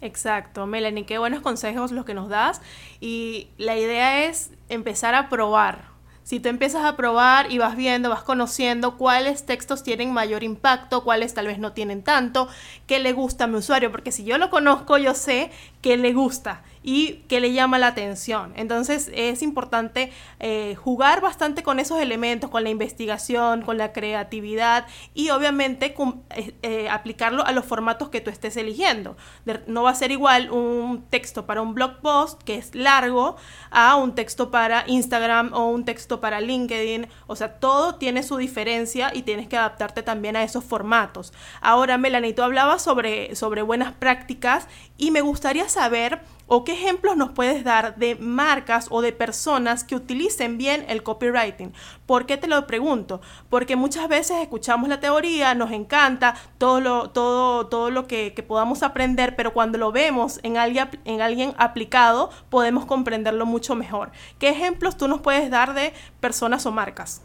Exacto, 0.00 0.66
Melanie, 0.66 1.04
qué 1.04 1.18
buenos 1.18 1.40
consejos 1.40 1.90
los 1.90 2.04
que 2.04 2.14
nos 2.14 2.28
das. 2.28 2.62
Y 3.00 3.48
la 3.56 3.76
idea 3.76 4.26
es 4.26 4.52
empezar 4.68 5.16
a 5.16 5.28
probar, 5.28 5.86
si 6.28 6.40
tú 6.40 6.50
empiezas 6.50 6.84
a 6.84 6.94
probar 6.94 7.50
y 7.50 7.56
vas 7.56 7.74
viendo, 7.74 8.10
vas 8.10 8.22
conociendo 8.22 8.98
cuáles 8.98 9.46
textos 9.46 9.82
tienen 9.82 10.12
mayor 10.12 10.42
impacto, 10.42 11.02
cuáles 11.02 11.32
tal 11.32 11.46
vez 11.46 11.58
no 11.58 11.72
tienen 11.72 12.02
tanto, 12.02 12.48
qué 12.86 12.98
le 12.98 13.14
gusta 13.14 13.44
a 13.44 13.46
mi 13.46 13.56
usuario, 13.56 13.90
porque 13.90 14.12
si 14.12 14.24
yo 14.24 14.36
lo 14.36 14.50
conozco, 14.50 14.98
yo 14.98 15.14
sé 15.14 15.50
qué 15.80 15.96
le 15.96 16.12
gusta 16.12 16.60
y 16.88 17.22
qué 17.28 17.38
le 17.38 17.52
llama 17.52 17.78
la 17.78 17.88
atención. 17.88 18.54
Entonces 18.56 19.10
es 19.14 19.42
importante 19.42 20.10
eh, 20.40 20.74
jugar 20.76 21.20
bastante 21.20 21.62
con 21.62 21.80
esos 21.80 22.00
elementos, 22.00 22.48
con 22.48 22.64
la 22.64 22.70
investigación, 22.70 23.60
con 23.60 23.76
la 23.76 23.92
creatividad 23.92 24.86
y 25.12 25.28
obviamente 25.28 25.94
eh, 26.34 26.54
eh, 26.62 26.88
aplicarlo 26.88 27.44
a 27.44 27.52
los 27.52 27.66
formatos 27.66 28.08
que 28.08 28.22
tú 28.22 28.30
estés 28.30 28.56
eligiendo. 28.56 29.18
no 29.66 29.82
va 29.82 29.90
a 29.90 29.94
ser 29.94 30.12
igual 30.12 30.50
un 30.50 31.04
texto 31.10 31.44
para 31.44 31.60
un 31.60 31.74
blog 31.74 32.00
post 32.00 32.42
que 32.42 32.54
es 32.54 32.74
largo 32.74 33.36
a 33.70 33.96
un 33.96 34.14
texto 34.14 34.50
para 34.50 34.84
Instagram 34.86 35.52
o 35.52 35.66
un 35.68 35.84
texto 35.84 36.22
para 36.22 36.40
LinkedIn. 36.40 37.06
O 37.26 37.36
sea, 37.36 37.60
todo 37.60 37.96
tiene 37.96 38.22
su 38.22 38.38
diferencia 38.38 39.10
y 39.12 39.24
tienes 39.24 39.46
que 39.46 39.58
adaptarte 39.58 40.02
también 40.02 40.36
a 40.36 40.42
esos 40.42 40.64
formatos. 40.64 41.34
Ahora, 41.60 41.98
Melanie, 41.98 42.32
tú 42.32 42.40
hablabas 42.40 42.80
sobre, 42.80 43.36
sobre 43.36 43.60
buenas 43.60 43.92
prácticas 43.92 44.68
y 44.96 45.10
me 45.10 45.20
gustaría 45.20 45.68
saber 45.68 46.22
¿O 46.50 46.64
qué 46.64 46.72
ejemplos 46.72 47.14
nos 47.14 47.32
puedes 47.32 47.62
dar 47.62 47.96
de 47.96 48.16
marcas 48.16 48.86
o 48.90 49.02
de 49.02 49.12
personas 49.12 49.84
que 49.84 49.94
utilicen 49.94 50.56
bien 50.56 50.82
el 50.88 51.02
copywriting? 51.02 51.74
¿Por 52.06 52.24
qué 52.24 52.38
te 52.38 52.46
lo 52.46 52.66
pregunto? 52.66 53.20
Porque 53.50 53.76
muchas 53.76 54.08
veces 54.08 54.38
escuchamos 54.38 54.88
la 54.88 54.98
teoría, 54.98 55.54
nos 55.54 55.72
encanta 55.72 56.36
todo 56.56 56.80
lo, 56.80 57.10
todo, 57.10 57.66
todo 57.66 57.90
lo 57.90 58.06
que, 58.06 58.32
podamos 58.48 58.82
aprender, 58.82 59.36
pero 59.36 59.52
cuando 59.52 59.76
lo 59.76 59.92
vemos 59.92 60.40
en 60.42 60.56
alguien, 60.56 60.88
en 61.04 61.20
alguien 61.20 61.52
aplicado, 61.58 62.30
podemos 62.48 62.86
comprenderlo 62.86 63.44
mucho 63.44 63.74
mejor. 63.74 64.10
¿Qué 64.38 64.48
ejemplos 64.48 64.96
tú 64.96 65.06
nos 65.06 65.20
puedes 65.20 65.50
dar 65.50 65.74
de 65.74 65.92
personas 66.18 66.64
o 66.64 66.72
marcas? 66.72 67.20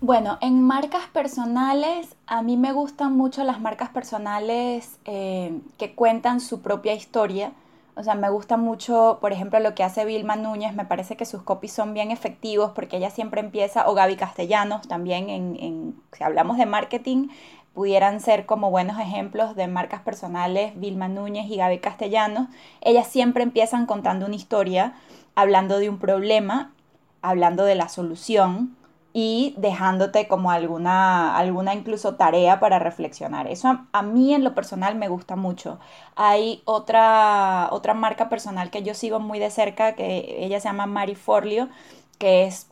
Bueno, 0.00 0.38
en 0.40 0.62
marcas 0.62 1.06
personales, 1.12 2.16
a 2.26 2.40
mí 2.40 2.56
me 2.56 2.72
gustan 2.72 3.14
mucho 3.14 3.44
las 3.44 3.60
marcas 3.60 3.90
personales 3.90 4.98
eh, 5.04 5.60
que 5.76 5.94
cuentan 5.94 6.40
su 6.40 6.62
propia 6.62 6.94
historia 6.94 7.52
o 7.98 8.02
sea, 8.04 8.14
me 8.14 8.30
gusta 8.30 8.56
mucho, 8.56 9.18
por 9.20 9.32
ejemplo, 9.32 9.58
lo 9.58 9.74
que 9.74 9.82
hace 9.82 10.04
Vilma 10.04 10.36
Núñez, 10.36 10.72
me 10.72 10.84
parece 10.84 11.16
que 11.16 11.26
sus 11.26 11.42
copies 11.42 11.72
son 11.72 11.94
bien 11.94 12.12
efectivos 12.12 12.70
porque 12.72 12.98
ella 12.98 13.10
siempre 13.10 13.40
empieza, 13.40 13.88
o 13.88 13.94
Gaby 13.94 14.14
Castellanos 14.14 14.86
también, 14.86 15.28
en, 15.28 16.00
si 16.12 16.22
hablamos 16.22 16.58
de 16.58 16.66
marketing, 16.66 17.26
pudieran 17.74 18.20
ser 18.20 18.46
como 18.46 18.70
buenos 18.70 19.00
ejemplos 19.00 19.56
de 19.56 19.66
marcas 19.66 20.00
personales, 20.02 20.78
Vilma 20.78 21.08
Núñez 21.08 21.50
y 21.50 21.56
Gaby 21.56 21.80
Castellanos. 21.80 22.46
Ellas 22.82 23.08
siempre 23.08 23.42
empiezan 23.42 23.84
contando 23.86 24.26
una 24.26 24.36
historia, 24.36 24.94
hablando 25.34 25.80
de 25.80 25.88
un 25.88 25.98
problema, 25.98 26.70
hablando 27.20 27.64
de 27.64 27.74
la 27.74 27.88
solución, 27.88 28.76
y 29.12 29.54
dejándote 29.56 30.28
como 30.28 30.50
alguna, 30.50 31.36
alguna 31.36 31.74
incluso 31.74 32.16
tarea 32.16 32.60
para 32.60 32.78
reflexionar. 32.78 33.46
Eso 33.46 33.80
a, 33.92 34.02
mí 34.02 34.34
en 34.34 34.44
lo 34.44 34.54
personal 34.54 34.94
me 34.96 35.08
gusta 35.08 35.36
mucho. 35.36 35.78
Hay 36.16 36.62
otra, 36.66 37.68
otra 37.72 37.94
marca 37.94 38.28
personal 38.28 38.70
que 38.70 38.82
yo 38.82 38.94
sigo 38.94 39.18
muy 39.20 39.38
de 39.38 39.50
cerca, 39.50 39.94
que 39.94 40.44
ella 40.44 40.60
se 40.60 40.68
llama 40.68 40.86
Mari 40.86 41.14
Forlio, 41.14 41.68
que 42.18 42.44
es 42.44 42.68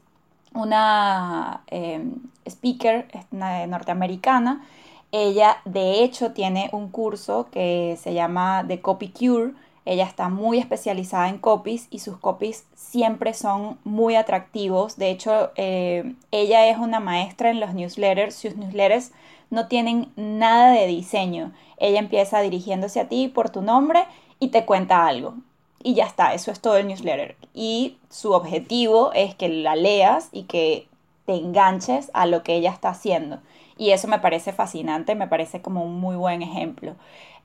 una 0.54 1.62
em, 1.68 2.14
speaker 2.46 3.08
norteamericana. 3.30 4.64
Ella 5.12 5.58
de 5.64 6.02
hecho 6.02 6.32
tiene 6.32 6.68
un 6.72 6.90
curso 6.90 7.48
que 7.50 7.96
se 8.00 8.14
llama 8.14 8.64
The 8.66 8.80
Copy 8.80 9.08
Cure. 9.08 9.54
Ella 9.86 10.04
está 10.04 10.28
muy 10.28 10.58
especializada 10.58 11.28
en 11.28 11.38
copies 11.38 11.86
y 11.90 12.00
sus 12.00 12.18
copies 12.18 12.66
siempre 12.74 13.32
son 13.34 13.78
muy 13.84 14.16
atractivos. 14.16 14.96
De 14.98 15.10
hecho, 15.10 15.52
eh, 15.54 16.14
ella 16.32 16.68
es 16.68 16.76
una 16.76 16.98
maestra 17.00 17.50
en 17.50 17.60
los 17.60 17.72
newsletters. 17.72 18.34
Sus 18.34 18.56
newsletters 18.56 19.12
no 19.48 19.68
tienen 19.68 20.12
nada 20.16 20.72
de 20.72 20.86
diseño. 20.86 21.52
Ella 21.78 22.00
empieza 22.00 22.40
dirigiéndose 22.40 22.98
a 22.98 23.08
ti 23.08 23.28
por 23.28 23.48
tu 23.48 23.62
nombre 23.62 24.04
y 24.40 24.48
te 24.48 24.64
cuenta 24.64 25.06
algo. 25.06 25.34
Y 25.82 25.94
ya 25.94 26.04
está, 26.04 26.34
eso 26.34 26.50
es 26.50 26.60
todo 26.60 26.76
el 26.76 26.88
newsletter. 26.88 27.36
Y 27.54 27.96
su 28.10 28.32
objetivo 28.32 29.12
es 29.12 29.36
que 29.36 29.48
la 29.48 29.76
leas 29.76 30.30
y 30.32 30.42
que 30.44 30.88
te 31.26 31.34
enganches 31.34 32.10
a 32.12 32.26
lo 32.26 32.42
que 32.42 32.56
ella 32.56 32.72
está 32.72 32.88
haciendo. 32.88 33.38
Y 33.78 33.90
eso 33.90 34.08
me 34.08 34.18
parece 34.18 34.52
fascinante, 34.52 35.14
me 35.14 35.28
parece 35.28 35.62
como 35.62 35.84
un 35.84 36.00
muy 36.00 36.16
buen 36.16 36.42
ejemplo. 36.42 36.96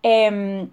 Em, 0.01 0.69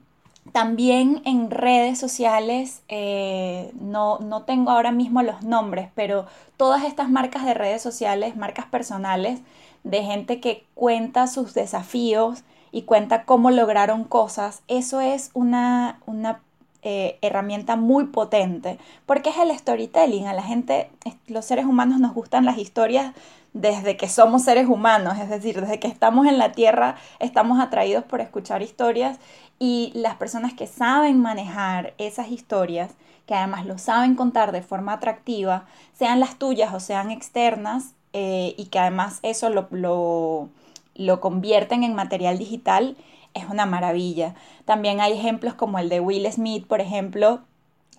también 0.52 1.23
en 1.25 1.50
redes 1.50 1.99
sociales, 1.99 2.83
eh, 2.88 3.71
no, 3.81 4.19
no 4.19 4.43
tengo 4.43 4.71
ahora 4.71 4.93
mismo 4.93 5.23
los 5.23 5.43
nombres, 5.43 5.88
pero 5.95 6.26
todas 6.57 6.85
estas 6.85 7.11
marcas 7.11 7.45
de 7.45 7.55
redes 7.55 7.83
sociales, 7.83 8.37
marcas 8.37 8.67
personales, 8.67 9.40
de 9.85 10.02
gente 10.02 10.40
que 10.40 10.64
cuenta 10.75 11.26
sus 11.26 11.55
desafíos 11.55 12.45
y 12.73 12.83
cuenta 12.83 13.25
cómo 13.25 13.50
lograron 13.50 14.05
cosas, 14.05 14.62
eso 14.69 15.00
es 15.00 15.31
una, 15.35 16.00
una 16.07 16.40
eh, 16.83 17.19
herramienta 17.23 17.76
muy 17.76 18.05
potente, 18.05 18.78
porque 19.07 19.31
es 19.31 19.38
el 19.38 19.57
storytelling. 19.57 20.26
A 20.26 20.33
la 20.33 20.43
gente, 20.43 20.90
los 21.26 21.45
seres 21.45 21.64
humanos 21.64 21.99
nos 22.00 22.14
gustan 22.14 22.45
las 22.45 22.59
historias 22.59 23.14
desde 23.52 23.97
que 23.97 24.09
somos 24.09 24.43
seres 24.43 24.69
humanos, 24.69 25.19
es 25.19 25.28
decir, 25.28 25.61
desde 25.61 25.81
que 25.81 25.88
estamos 25.88 26.26
en 26.26 26.38
la 26.38 26.52
Tierra, 26.52 26.97
estamos 27.19 27.59
atraídos 27.61 28.05
por 28.05 28.21
escuchar 28.21 28.62
historias 28.62 29.19
y 29.59 29.93
las 29.95 30.17
personas 30.17 30.55
que 30.55 30.67
saben 30.67 31.21
manejar 31.21 31.95
esas 31.99 32.31
historias, 32.31 32.93
que 33.27 33.35
además 33.35 33.67
lo 33.67 33.79
saben 33.79 34.15
contar 34.15 34.53
de 34.53 34.62
forma 34.62 34.95
atractiva, 34.95 35.67
sean 35.93 36.21
las 36.21 36.37
tuyas 36.38 36.73
o 36.73 36.81
sean 36.81 37.11
externas, 37.11 37.95
eh, 38.12 38.55
y 38.57 38.67
que 38.67 38.79
además 38.79 39.21
eso 39.23 39.50
lo, 39.50 39.69
lo, 39.71 40.49
lo 40.95 41.21
convierten 41.21 41.85
en 41.85 41.95
material 41.95 42.38
digital, 42.38 42.97
es 43.35 43.45
una 43.49 43.67
maravilla. 43.67 44.35
También 44.65 45.00
hay 45.00 45.12
ejemplos 45.12 45.55
como 45.55 45.79
el 45.79 45.88
de 45.88 46.00
Will 46.00 46.31
Smith, 46.33 46.67
por 46.67 46.81
ejemplo, 46.81 47.43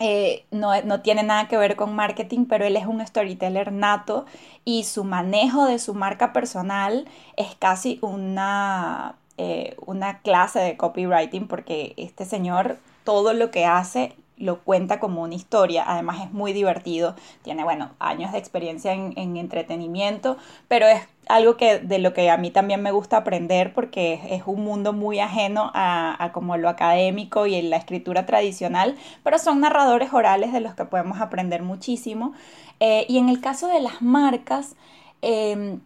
eh, 0.01 0.45
no, 0.51 1.01
tiene 1.01 1.23
nada 1.23 1.49
que 1.49 1.57
ver 1.57 1.75
con 1.75 1.93
marketing, 1.93 2.45
pero 2.45 2.65
él 2.65 2.77
es 2.77 2.85
un 2.85 3.05
storyteller 3.05 3.73
nato 3.73 4.25
y 4.63 4.85
su 4.85 5.03
manejo 5.03 5.65
de 5.65 5.77
su 5.77 5.93
marca 5.93 6.31
personal 6.31 7.05
es 7.35 7.53
casi 7.55 7.99
una, 8.01 9.15
eh, 9.41 9.77
una 9.85 10.19
clase 10.19 10.59
de 10.59 10.75
copywriting 10.75 11.47
porque 11.47 11.93
este 11.95 12.25
señor 12.25 12.77
todo 13.05 13.31
lo 13.31 13.51
que 13.51 13.65
hace 13.65 14.17
lo 14.35 14.59
cuenta 14.59 14.99
como 14.99 15.21
una 15.21 15.33
historia, 15.33 15.85
además 15.87 16.25
es 16.25 16.33
muy 16.33 16.51
divertido, 16.51 17.15
tiene, 17.41 17.63
bueno, 17.63 17.91
años 17.99 18.33
de 18.33 18.37
experiencia 18.37 18.91
en, 18.91 19.37
entretenimiento, 19.37 20.35
pero 20.67 20.87
es 20.87 21.01
algo 21.29 21.55
que 21.55 21.79
de 21.79 21.99
lo 21.99 22.13
que 22.13 22.29
a 22.29 22.35
mí 22.35 22.51
también 22.51 22.81
me 22.83 22.91
gusta 22.91 23.15
aprender 23.15 23.73
porque 23.73 24.19
es, 24.29 24.43
un 24.45 24.61
mundo 24.65 24.91
muy 24.91 25.21
ajeno 25.21 25.71
a, 25.73 26.31
como 26.33 26.57
lo 26.57 26.67
académico 26.67 27.45
y 27.45 27.55
en 27.55 27.69
la 27.69 27.77
escritura 27.77 28.25
tradicional, 28.25 28.97
pero 29.23 29.39
son 29.39 29.61
narradores 29.61 30.11
orales 30.11 30.51
de 30.51 30.59
los 30.59 30.75
que 30.75 30.83
podemos 30.83 31.21
aprender 31.21 31.63
muchísimo. 31.63 32.33
Eh, 32.81 33.05
y 33.07 33.19
en 33.19 33.29
el 33.29 33.39
caso 33.39 33.67
de 33.67 33.79
las 33.79 34.01
marcas, 34.01 34.75
em, 35.21 35.79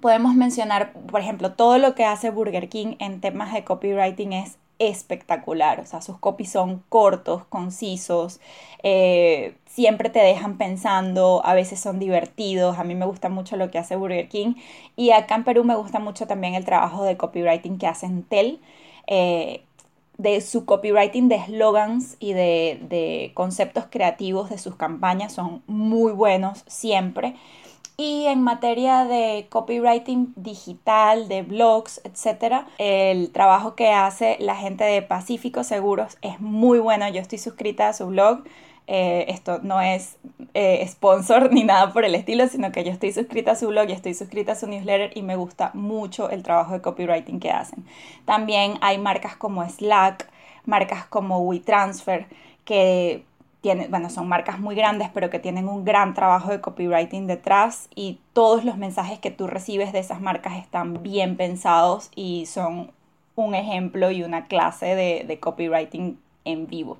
podemos 0.00 0.34
mencionar, 0.34 0.92
por 0.92 1.20
ejemplo, 1.20 1.52
todo 1.52 1.78
lo 1.78 1.94
que 1.94 2.04
hace 2.04 2.30
Burger 2.30 2.68
King 2.68 2.96
en 2.98 3.20
temas 3.20 3.52
de 3.52 3.64
copywriting 3.64 4.32
es 4.32 4.58
espectacular. 4.78 5.80
O 5.80 5.86
sea, 5.86 6.02
sus 6.02 6.18
copies 6.18 6.52
son 6.52 6.82
cortos, 6.88 7.44
concisos, 7.46 8.40
eh, 8.82 9.56
siempre 9.66 10.10
te 10.10 10.20
dejan 10.20 10.58
pensando, 10.58 11.42
a 11.44 11.54
veces 11.54 11.80
son 11.80 11.98
divertidos. 11.98 12.78
A 12.78 12.84
mí 12.84 12.94
me 12.94 13.06
gusta 13.06 13.28
mucho 13.28 13.56
lo 13.56 13.70
que 13.70 13.78
hace 13.78 13.96
Burger 13.96 14.28
King. 14.28 14.54
Y 14.96 15.10
acá 15.10 15.34
en 15.36 15.44
Perú 15.44 15.64
me 15.64 15.76
gusta 15.76 15.98
mucho 15.98 16.26
también 16.26 16.54
el 16.54 16.64
trabajo 16.64 17.04
de 17.04 17.16
copywriting 17.16 17.78
que 17.78 17.86
hace 17.86 18.08
Tel. 18.28 18.60
Eh, 19.06 19.62
de 20.18 20.40
su 20.40 20.64
copywriting 20.64 21.28
de 21.28 21.44
slogans 21.44 22.16
y 22.20 22.32
de, 22.32 22.80
de 22.88 23.32
conceptos 23.34 23.84
creativos 23.90 24.48
de 24.48 24.56
sus 24.56 24.74
campañas 24.76 25.34
son 25.34 25.62
muy 25.66 26.12
buenos 26.12 26.64
siempre. 26.66 27.34
Y 27.98 28.26
en 28.26 28.42
materia 28.42 29.04
de 29.04 29.46
copywriting 29.48 30.34
digital, 30.36 31.28
de 31.28 31.42
blogs, 31.42 32.02
etc., 32.04 32.66
el 32.76 33.30
trabajo 33.32 33.74
que 33.74 33.90
hace 33.90 34.36
la 34.38 34.54
gente 34.54 34.84
de 34.84 35.00
Pacífico 35.00 35.64
Seguros 35.64 36.18
es 36.20 36.38
muy 36.40 36.78
bueno. 36.78 37.08
Yo 37.08 37.22
estoy 37.22 37.38
suscrita 37.38 37.88
a 37.88 37.92
su 37.94 38.08
blog. 38.08 38.44
Eh, 38.86 39.24
esto 39.28 39.60
no 39.62 39.80
es 39.80 40.16
eh, 40.52 40.86
sponsor 40.86 41.52
ni 41.54 41.64
nada 41.64 41.92
por 41.92 42.04
el 42.04 42.14
estilo, 42.14 42.46
sino 42.48 42.70
que 42.70 42.84
yo 42.84 42.92
estoy 42.92 43.12
suscrita 43.12 43.52
a 43.52 43.56
su 43.56 43.68
blog 43.68 43.88
y 43.88 43.92
estoy 43.92 44.12
suscrita 44.12 44.52
a 44.52 44.56
su 44.56 44.66
newsletter 44.66 45.16
y 45.16 45.22
me 45.22 45.36
gusta 45.36 45.70
mucho 45.72 46.28
el 46.28 46.42
trabajo 46.42 46.74
de 46.74 46.82
copywriting 46.82 47.40
que 47.40 47.50
hacen. 47.50 47.84
También 48.26 48.74
hay 48.82 48.98
marcas 48.98 49.36
como 49.36 49.66
Slack, 49.66 50.28
marcas 50.66 51.06
como 51.06 51.40
WeTransfer, 51.40 52.26
que 52.66 53.24
bueno, 53.88 54.10
son 54.10 54.28
marcas 54.28 54.58
muy 54.60 54.74
grandes, 54.74 55.08
pero 55.12 55.30
que 55.30 55.38
tienen 55.38 55.68
un 55.68 55.84
gran 55.84 56.14
trabajo 56.14 56.50
de 56.50 56.60
copywriting 56.60 57.26
detrás 57.26 57.88
y 57.94 58.20
todos 58.32 58.64
los 58.64 58.76
mensajes 58.76 59.18
que 59.18 59.30
tú 59.30 59.46
recibes 59.46 59.92
de 59.92 59.98
esas 59.98 60.20
marcas 60.20 60.56
están 60.58 61.02
bien 61.02 61.36
pensados 61.36 62.10
y 62.14 62.46
son 62.46 62.92
un 63.34 63.54
ejemplo 63.54 64.10
y 64.10 64.22
una 64.22 64.46
clase 64.46 64.94
de 64.94 65.38
copywriting 65.40 66.18
en 66.44 66.66
vivo. 66.66 66.98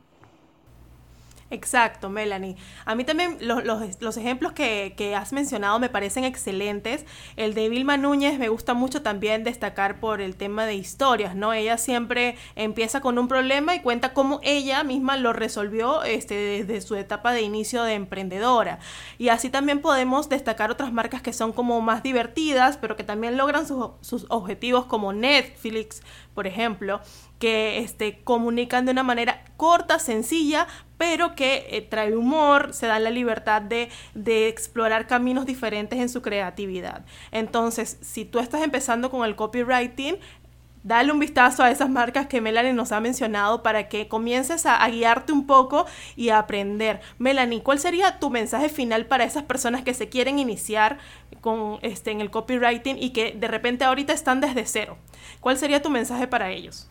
Exacto, 1.49 2.11
Melanie. 2.11 2.57
A 2.85 2.97
mí 2.97 3.05
también 3.05 3.39
los, 3.41 4.17
ejemplos 4.17 4.53
que, 4.53 5.15
has 5.17 5.33
mencionado 5.33 5.79
me 5.79 5.89
parecen 5.89 6.25
excelentes. 6.25 7.05
El 7.37 7.55
de 7.55 7.69
Vilma 7.69 7.97
Núñez 7.97 8.39
me 8.39 8.49
gusta 8.49 8.75
mucho 8.75 9.03
también 9.03 9.45
destacar 9.45 10.01
por 10.01 10.21
el 10.21 10.35
tema 10.35 10.67
de 10.67 10.75
historias, 10.75 11.37
¿no? 11.37 11.53
Ella 11.53 11.79
siempre 11.79 12.37
empieza 12.57 13.01
con 13.01 13.17
un 13.19 13.29
problema 13.29 13.77
y 13.77 13.81
cuenta 13.81 14.13
cómo 14.13 14.41
ella 14.43 14.83
misma 14.83 15.17
lo 15.17 15.33
resolvió 15.33 16.03
este, 16.03 16.35
desde 16.35 16.81
su 16.81 16.97
etapa 16.97 17.33
de 17.33 17.43
inicio 17.43 17.85
de 17.85 17.95
emprendedora. 17.95 18.81
Y 19.17 19.29
así 19.29 19.49
también 19.49 19.81
podemos 19.81 20.29
destacar 20.29 20.73
otras 20.73 20.93
marcas 20.93 21.23
que 21.23 21.33
son 21.33 21.53
como 21.53 21.81
más 21.81 22.03
divertidas, 22.03 22.77
pero 22.77 22.97
que 22.97 23.05
también 23.05 23.37
logran 23.37 23.69
sus 23.69 24.27
objetivos 24.31 24.87
como 24.87 25.13
Netflix, 25.13 26.03
por 26.37 26.47
ejemplo 26.47 27.01
que 27.41 27.79
este, 27.79 28.23
comunican 28.23 28.85
de 28.85 28.93
una 28.93 29.03
manera 29.03 29.43
corta, 29.57 29.99
sencilla, 29.99 30.69
pero 30.99 31.35
que 31.35 31.67
eh, 31.71 31.81
trae 31.81 32.15
humor, 32.15 32.73
se 32.73 32.87
da 32.87 32.99
la 32.99 33.11
libertad 33.11 33.63
de, 33.63 33.89
de, 34.15 34.49
explorar 34.49 35.07
caminos 35.07 35.47
diferentes 35.47 35.99
en 35.99 36.09
su 36.09 36.23
creatividad. 36.23 37.05
Entonces, 37.33 37.99
si 38.03 38.25
tú 38.25 38.39
estás 38.39 38.63
empezando 38.63 39.11
con 39.11 39.25
el 39.25 39.35
copywriting, 39.35 40.19
dale 40.87 41.11
un 41.11 41.19
vistazo 41.19 41.65
a 41.65 41.71
esas 41.73 41.91
marcas 41.91 42.29
que 42.29 42.41
Melanie 42.41 42.73
nos 42.73 42.93
ha 42.93 43.01
mencionado 43.01 43.65
para 43.65 43.89
que 43.89 44.07
comiences 44.07 44.67
a, 44.67 44.87
guiarte 44.89 45.33
un 45.33 45.45
poco 45.45 45.85
y 46.15 46.29
a 46.29 46.39
aprender. 46.39 47.01
Melanie, 47.19 47.61
¿cuál 47.61 47.81
sería 47.81 48.21
tu 48.21 48.31
mensaje 48.31 48.69
final 48.69 49.07
para 49.07 49.25
esas 49.25 49.43
personas 49.43 49.83
que 49.83 49.95
se 49.95 50.09
quieren 50.09 50.39
iniciar 50.39 50.99
con, 51.41 51.81
este, 51.83 52.13
en 52.13 52.21
el 52.21 52.31
copywriting 52.31 53.03
y 53.03 53.11
que 53.11 53.33
de 53.33 53.49
repente 53.49 53.85
ahorita 53.85 54.13
están 54.13 54.41
desde 54.41 54.65
cero? 54.65 54.97
¿Cuál 55.41 55.59
sería 55.59 55.83
tu 55.83 55.91
mensaje 55.91 56.29
para 56.29 56.51
ellos? 56.51 56.89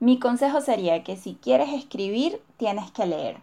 Mi 0.00 0.18
consejo 0.18 0.62
sería 0.62 1.04
que 1.04 1.18
si 1.18 1.34
quieres 1.34 1.68
escribir, 1.74 2.40
tienes 2.56 2.90
que 2.92 3.04
leer. 3.04 3.36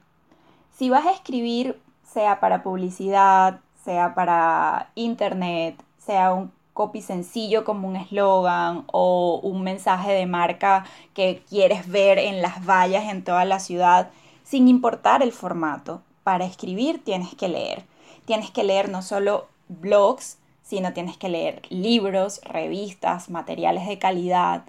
Si 0.76 0.90
vas 0.90 1.06
a 1.06 1.12
escribir, 1.12 1.80
sea 2.12 2.40
para 2.40 2.64
publicidad, 2.64 3.60
sea 3.86 4.16
para 4.16 4.90
internet, 4.96 5.76
sea 6.00 6.34
un 6.34 6.52
copy 6.82 7.04
sencillo 7.04 7.63
como 7.63 7.88
un 7.88 7.96
eslogan 7.96 8.86
o 8.91 9.39
un 9.44 9.62
mensaje 9.62 10.13
de 10.13 10.26
marca 10.26 10.84
que 11.13 11.44
quieres 11.48 11.88
ver 11.88 12.17
en 12.17 12.41
las 12.41 12.65
vallas 12.65 13.12
en 13.12 13.24
toda 13.24 13.46
la 13.46 13.60
ciudad, 13.60 14.10
sin 14.44 14.67
importar 14.67 15.22
el 15.22 15.32
formato, 15.32 16.02
para 16.24 16.44
escribir 16.44 17.04
tienes 17.04 17.36
que 17.36 17.50
leer. 17.50 17.84
Tienes 18.26 18.50
que 18.50 18.63
leer 18.63 18.89
no 18.89 19.04
solo 19.04 19.46
blogs, 19.70 20.39
sino 20.63 20.91
tienes 20.91 21.17
que 21.17 21.30
leer 21.30 21.62
libros, 21.70 22.41
revistas, 22.46 23.30
materiales 23.30 23.86
de 23.86 24.00
calidad, 24.00 24.63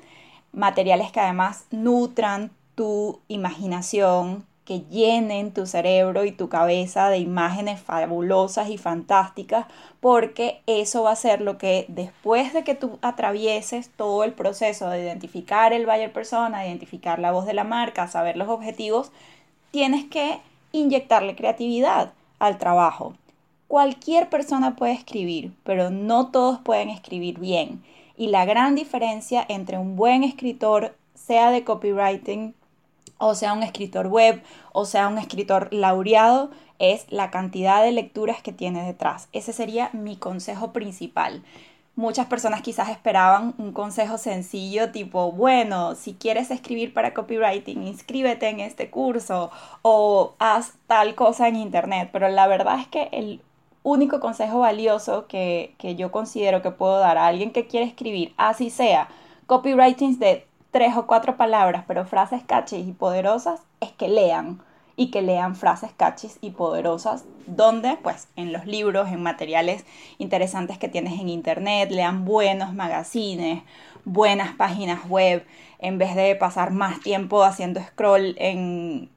materiales 0.52 1.12
que 1.12 1.20
además 1.20 1.64
nutran 1.70 2.50
tu 2.74 3.20
imaginación, 3.28 4.44
que 4.64 4.82
llenen 4.82 5.52
tu 5.52 5.66
cerebro 5.66 6.24
y 6.24 6.32
tu 6.32 6.48
cabeza 6.48 7.08
de 7.08 7.18
imágenes 7.18 7.80
fabulosas 7.80 8.70
y 8.70 8.78
fantásticas, 8.78 9.66
porque 10.00 10.62
eso 10.66 11.02
va 11.02 11.12
a 11.12 11.16
ser 11.16 11.40
lo 11.40 11.58
que 11.58 11.84
después 11.88 12.52
de 12.52 12.62
que 12.62 12.74
tú 12.74 12.98
atravieses 13.02 13.90
todo 13.90 14.22
el 14.24 14.32
proceso 14.32 14.88
de 14.88 15.02
identificar 15.02 15.72
el 15.72 15.86
buyer 15.86 16.12
persona, 16.12 16.66
identificar 16.66 17.18
la 17.18 17.32
voz 17.32 17.44
de 17.46 17.54
la 17.54 17.64
marca, 17.64 18.06
saber 18.06 18.36
los 18.36 18.48
objetivos, 18.48 19.10
tienes 19.72 20.04
que 20.04 20.38
inyectarle 20.72 21.34
creatividad 21.36 22.12
al 22.38 22.58
trabajo. 22.58 23.14
cualquier 23.68 24.28
persona 24.28 24.76
puede 24.76 24.92
escribir, 24.92 25.52
pero 25.64 25.88
no 25.88 26.30
todos 26.30 26.60
pueden 26.60 26.90
escribir 26.90 27.38
bien. 27.38 27.82
Y 28.18 28.26
la 28.28 28.44
gran 28.44 28.74
diferencia 28.74 29.44
entre 29.48 29.78
un 29.78 29.96
buen 29.96 30.24
escritor, 30.24 30.94
sea 31.14 31.50
de 31.50 31.64
copywriting, 31.64 32.54
o 33.24 33.36
sea 33.36 33.52
un 33.52 33.62
escritor 33.62 34.08
web, 34.08 34.42
o 34.72 34.84
sea 34.84 35.06
un 35.06 35.16
escritor 35.16 35.68
laureado, 35.72 36.50
es 36.80 37.06
la 37.08 37.30
cantidad 37.30 37.82
de 37.82 37.92
lecturas 37.92 38.42
que 38.42 38.52
tiene 38.52 38.84
detrás. 38.84 39.28
Ese 39.32 39.52
sería 39.52 39.90
mi 39.92 40.16
consejo 40.16 40.72
principal. 40.72 41.44
Muchas 41.94 42.26
personas 42.26 42.62
quizás 42.62 42.88
esperaban 42.88 43.54
un 43.58 43.72
consejo 43.72 44.18
sencillo 44.18 44.90
tipo, 44.90 45.30
bueno, 45.30 45.94
si 45.94 46.14
quieres 46.14 46.50
escribir 46.50 46.92
para 46.92 47.14
copywriting, 47.14 47.86
inscríbete 47.86 48.48
en 48.48 48.58
este 48.58 48.90
curso 48.90 49.52
o 49.82 50.34
haz 50.40 50.72
tal 50.88 51.14
cosa 51.14 51.46
en 51.46 51.56
internet, 51.56 52.08
pero 52.12 52.28
la 52.28 52.48
verdad 52.48 52.80
es 52.80 52.88
que 52.88 53.08
el 53.12 53.40
único 53.84 54.18
consejo 54.18 54.58
valioso 54.58 55.28
que, 55.28 55.74
que 55.78 55.94
yo 55.94 56.10
considero 56.10 56.60
que 56.60 56.72
puedo 56.72 56.98
dar 56.98 57.18
a 57.18 57.28
alguien 57.28 57.52
que 57.52 57.68
quiere 57.68 57.86
escribir, 57.86 58.34
así 58.36 58.70
sea, 58.70 59.08
copywriting 59.46 60.18
de 60.18 60.46
tres 60.72 60.96
o 60.96 61.06
cuatro 61.06 61.36
palabras, 61.36 61.84
pero 61.86 62.04
frases 62.04 62.42
catchy 62.42 62.76
y 62.76 62.92
poderosas, 62.92 63.60
es 63.80 63.92
que 63.92 64.08
lean 64.08 64.60
y 64.96 65.10
que 65.10 65.22
lean 65.22 65.54
frases 65.54 65.92
catchy 65.96 66.28
y 66.40 66.50
poderosas, 66.50 67.24
donde 67.46 67.96
pues 68.02 68.28
en 68.36 68.52
los 68.52 68.66
libros, 68.66 69.10
en 69.10 69.22
materiales 69.22 69.84
interesantes 70.18 70.78
que 70.78 70.88
tienes 70.88 71.20
en 71.20 71.28
internet, 71.28 71.90
lean 71.90 72.24
buenos 72.24 72.74
magazines, 72.74 73.62
buenas 74.04 74.54
páginas 74.56 75.06
web, 75.08 75.46
en 75.78 75.98
vez 75.98 76.14
de 76.14 76.34
pasar 76.36 76.72
más 76.72 77.00
tiempo 77.00 77.42
haciendo 77.42 77.80
scroll 77.80 78.34
en, 78.38 79.10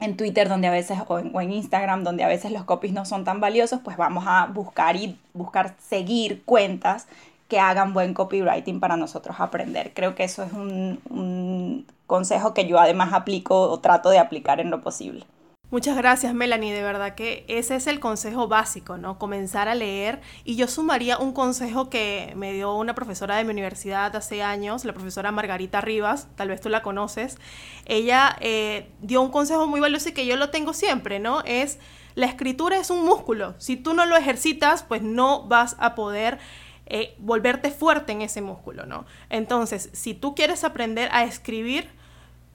en 0.00 0.16
Twitter 0.16 0.48
donde 0.48 0.68
a 0.68 0.72
veces 0.72 0.98
o 1.06 1.18
en, 1.18 1.34
o 1.34 1.40
en, 1.40 1.52
Instagram 1.52 2.04
donde 2.04 2.24
a 2.24 2.28
veces 2.28 2.52
los 2.52 2.64
copies 2.64 2.92
no 2.92 3.04
son 3.04 3.24
tan 3.24 3.40
valiosos, 3.40 3.80
pues 3.82 3.96
vamos 3.96 4.24
a 4.26 4.46
buscar 4.46 4.96
y 4.96 5.18
buscar 5.32 5.74
seguir 5.78 6.42
cuentas 6.44 7.06
que 7.48 7.58
hagan 7.58 7.94
buen 7.94 8.14
copywriting 8.14 8.78
para 8.78 8.96
nosotros 8.96 9.36
aprender. 9.40 9.92
Creo 9.94 10.14
que 10.14 10.24
eso 10.24 10.42
es 10.42 10.52
un, 10.52 11.00
un 11.10 11.86
consejo 12.06 12.54
que 12.54 12.66
yo 12.66 12.78
además 12.78 13.12
aplico 13.12 13.70
o 13.70 13.80
trato 13.80 14.10
de 14.10 14.18
aplicar 14.18 14.60
en 14.60 14.70
lo 14.70 14.82
posible. 14.82 15.26
Muchas 15.70 15.98
gracias, 15.98 16.32
Melanie. 16.32 16.72
De 16.72 16.82
verdad 16.82 17.14
que 17.14 17.44
ese 17.46 17.76
es 17.76 17.86
el 17.86 18.00
consejo 18.00 18.48
básico, 18.48 18.96
¿no? 18.96 19.18
Comenzar 19.18 19.68
a 19.68 19.74
leer. 19.74 20.22
Y 20.42 20.56
yo 20.56 20.66
sumaría 20.66 21.18
un 21.18 21.32
consejo 21.32 21.90
que 21.90 22.32
me 22.36 22.54
dio 22.54 22.74
una 22.74 22.94
profesora 22.94 23.36
de 23.36 23.44
mi 23.44 23.50
universidad 23.50 24.16
hace 24.16 24.42
años, 24.42 24.86
la 24.86 24.94
profesora 24.94 25.30
Margarita 25.30 25.82
Rivas, 25.82 26.28
tal 26.36 26.48
vez 26.48 26.62
tú 26.62 26.70
la 26.70 26.80
conoces. 26.80 27.36
Ella 27.84 28.34
eh, 28.40 28.90
dio 29.02 29.20
un 29.20 29.30
consejo 29.30 29.66
muy 29.66 29.80
valioso 29.80 30.08
y 30.08 30.12
que 30.12 30.24
yo 30.24 30.36
lo 30.36 30.48
tengo 30.48 30.72
siempre, 30.72 31.18
¿no? 31.18 31.42
Es 31.44 31.78
la 32.14 32.24
escritura 32.24 32.78
es 32.78 32.88
un 32.88 33.04
músculo. 33.04 33.54
Si 33.58 33.76
tú 33.76 33.92
no 33.92 34.06
lo 34.06 34.16
ejercitas, 34.16 34.82
pues 34.82 35.02
no 35.02 35.46
vas 35.48 35.76
a 35.80 35.94
poder 35.94 36.38
eh, 36.90 37.14
volverte 37.18 37.70
fuerte 37.70 38.12
en 38.12 38.22
ese 38.22 38.40
músculo, 38.40 38.86
¿no? 38.86 39.04
Entonces, 39.28 39.90
si 39.92 40.14
tú 40.14 40.34
quieres 40.34 40.64
aprender 40.64 41.08
a 41.12 41.24
escribir, 41.24 41.90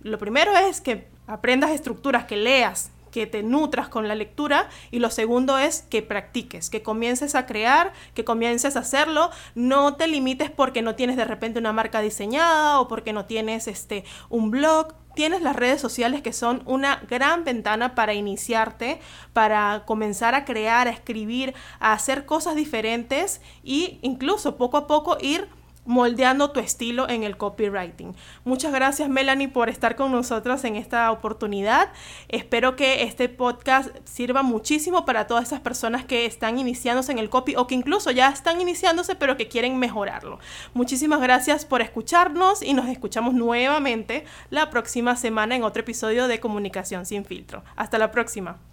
lo 0.02 0.17
primero 0.17 0.52
es 0.58 0.82
que 0.82 1.08
aprendas 1.28 1.72
estructuras, 1.72 2.26
que 2.26 2.36
leas, 2.36 2.91
que 3.13 3.28
te 3.28 3.43
nutras 3.43 3.89
con 3.89 4.08
la 4.08 4.15
lectura 4.15 4.69
y 4.89 4.98
lo 4.98 5.12
segundo 5.12 5.60
es 5.60 5.84
que 5.84 6.02
practiques, 6.02 6.72
que 6.72 6.82
comiences 6.82 7.36
a 7.36 7.46
crear, 7.46 7.93
que 8.15 8.26
comiences 8.26 8.76
a 8.76 8.80
hacerlo, 8.80 9.30
no 9.54 9.96
te 9.96 10.08
limites 10.08 10.50
porque 10.50 10.82
no 10.82 10.96
tienes 10.96 11.15
de 11.15 11.26
repente 11.26 11.60
una 11.60 11.74
marca 11.74 12.02
diseñada 12.02 12.80
o 12.80 12.88
porque 12.88 13.13
no 13.13 13.26
tienes 13.26 13.67
este 13.67 14.04
un 14.30 14.50
blog, 14.50 14.96
tienes 15.15 15.41
las 15.41 15.56
redes 15.56 15.82
sociales 15.82 16.21
que 16.21 16.34
son 16.34 16.62
una 16.65 17.02
gran 17.10 17.43
ventana 17.43 17.95
para 17.95 18.13
iniciarte, 18.13 18.99
para 19.34 19.84
comenzar 19.86 20.36
a 20.36 20.45
crear, 20.45 20.88
a 20.88 20.91
escribir, 20.91 21.54
a 21.80 21.93
hacer 21.93 22.26
cosas 22.26 22.56
diferentes 22.56 23.41
e 23.63 23.99
incluso 24.02 24.58
poco 24.58 24.78
a 24.78 24.88
poco 24.88 25.17
ir 25.21 25.47
moldeando 25.86 26.52
tu 26.52 26.60
estilo 26.60 27.10
en 27.10 27.24
el 27.24 27.38
copywriting. 27.38 28.15
Muchas 28.43 28.72
gracias 28.72 29.10
Melanie 29.10 29.50
por 29.50 29.69
estar 29.69 29.96
con 29.96 30.12
nosotros 30.12 30.63
en 30.63 30.76
esta 30.76 31.12
oportunidad. 31.12 31.91
Espero 32.30 32.76
que 32.76 33.04
este 33.04 33.30
podcast 33.30 33.89
sirva 34.06 34.43
muchísimo 34.43 35.06
para 35.06 35.28
todas 35.28 35.46
esas 35.46 35.60
personas 35.60 36.06
que 36.06 36.26
están 36.26 36.58
iniciándose 36.58 37.12
en 37.12 37.19
el 37.19 37.30
copy 37.30 37.56
o 37.56 37.67
que 37.67 37.76
incluso 37.76 38.12
ya 38.12 38.30
están 38.30 38.62
iniciándose 38.62 39.15
pero 39.15 39.38
que 39.38 39.48
quieren 39.48 39.78
mejorarlo. 39.78 40.39
Muchísimas 40.74 41.22
gracias 41.22 41.65
por 41.65 41.82
escucharnos 41.82 42.62
y 42.62 42.74
nos 42.74 42.88
escuchamos 42.88 43.34
nuevamente 43.34 44.26
la 44.50 44.69
próxima 44.69 45.15
semana 45.15 45.56
en 45.56 45.63
otro 45.63 45.82
episodio 45.82 46.28
de 46.28 46.39
Comunicación 46.39 47.06
sin 47.06 47.26
filtro. 47.26 47.63
Hasta 47.76 47.98
la 47.98 48.12
próxima. 48.12 48.72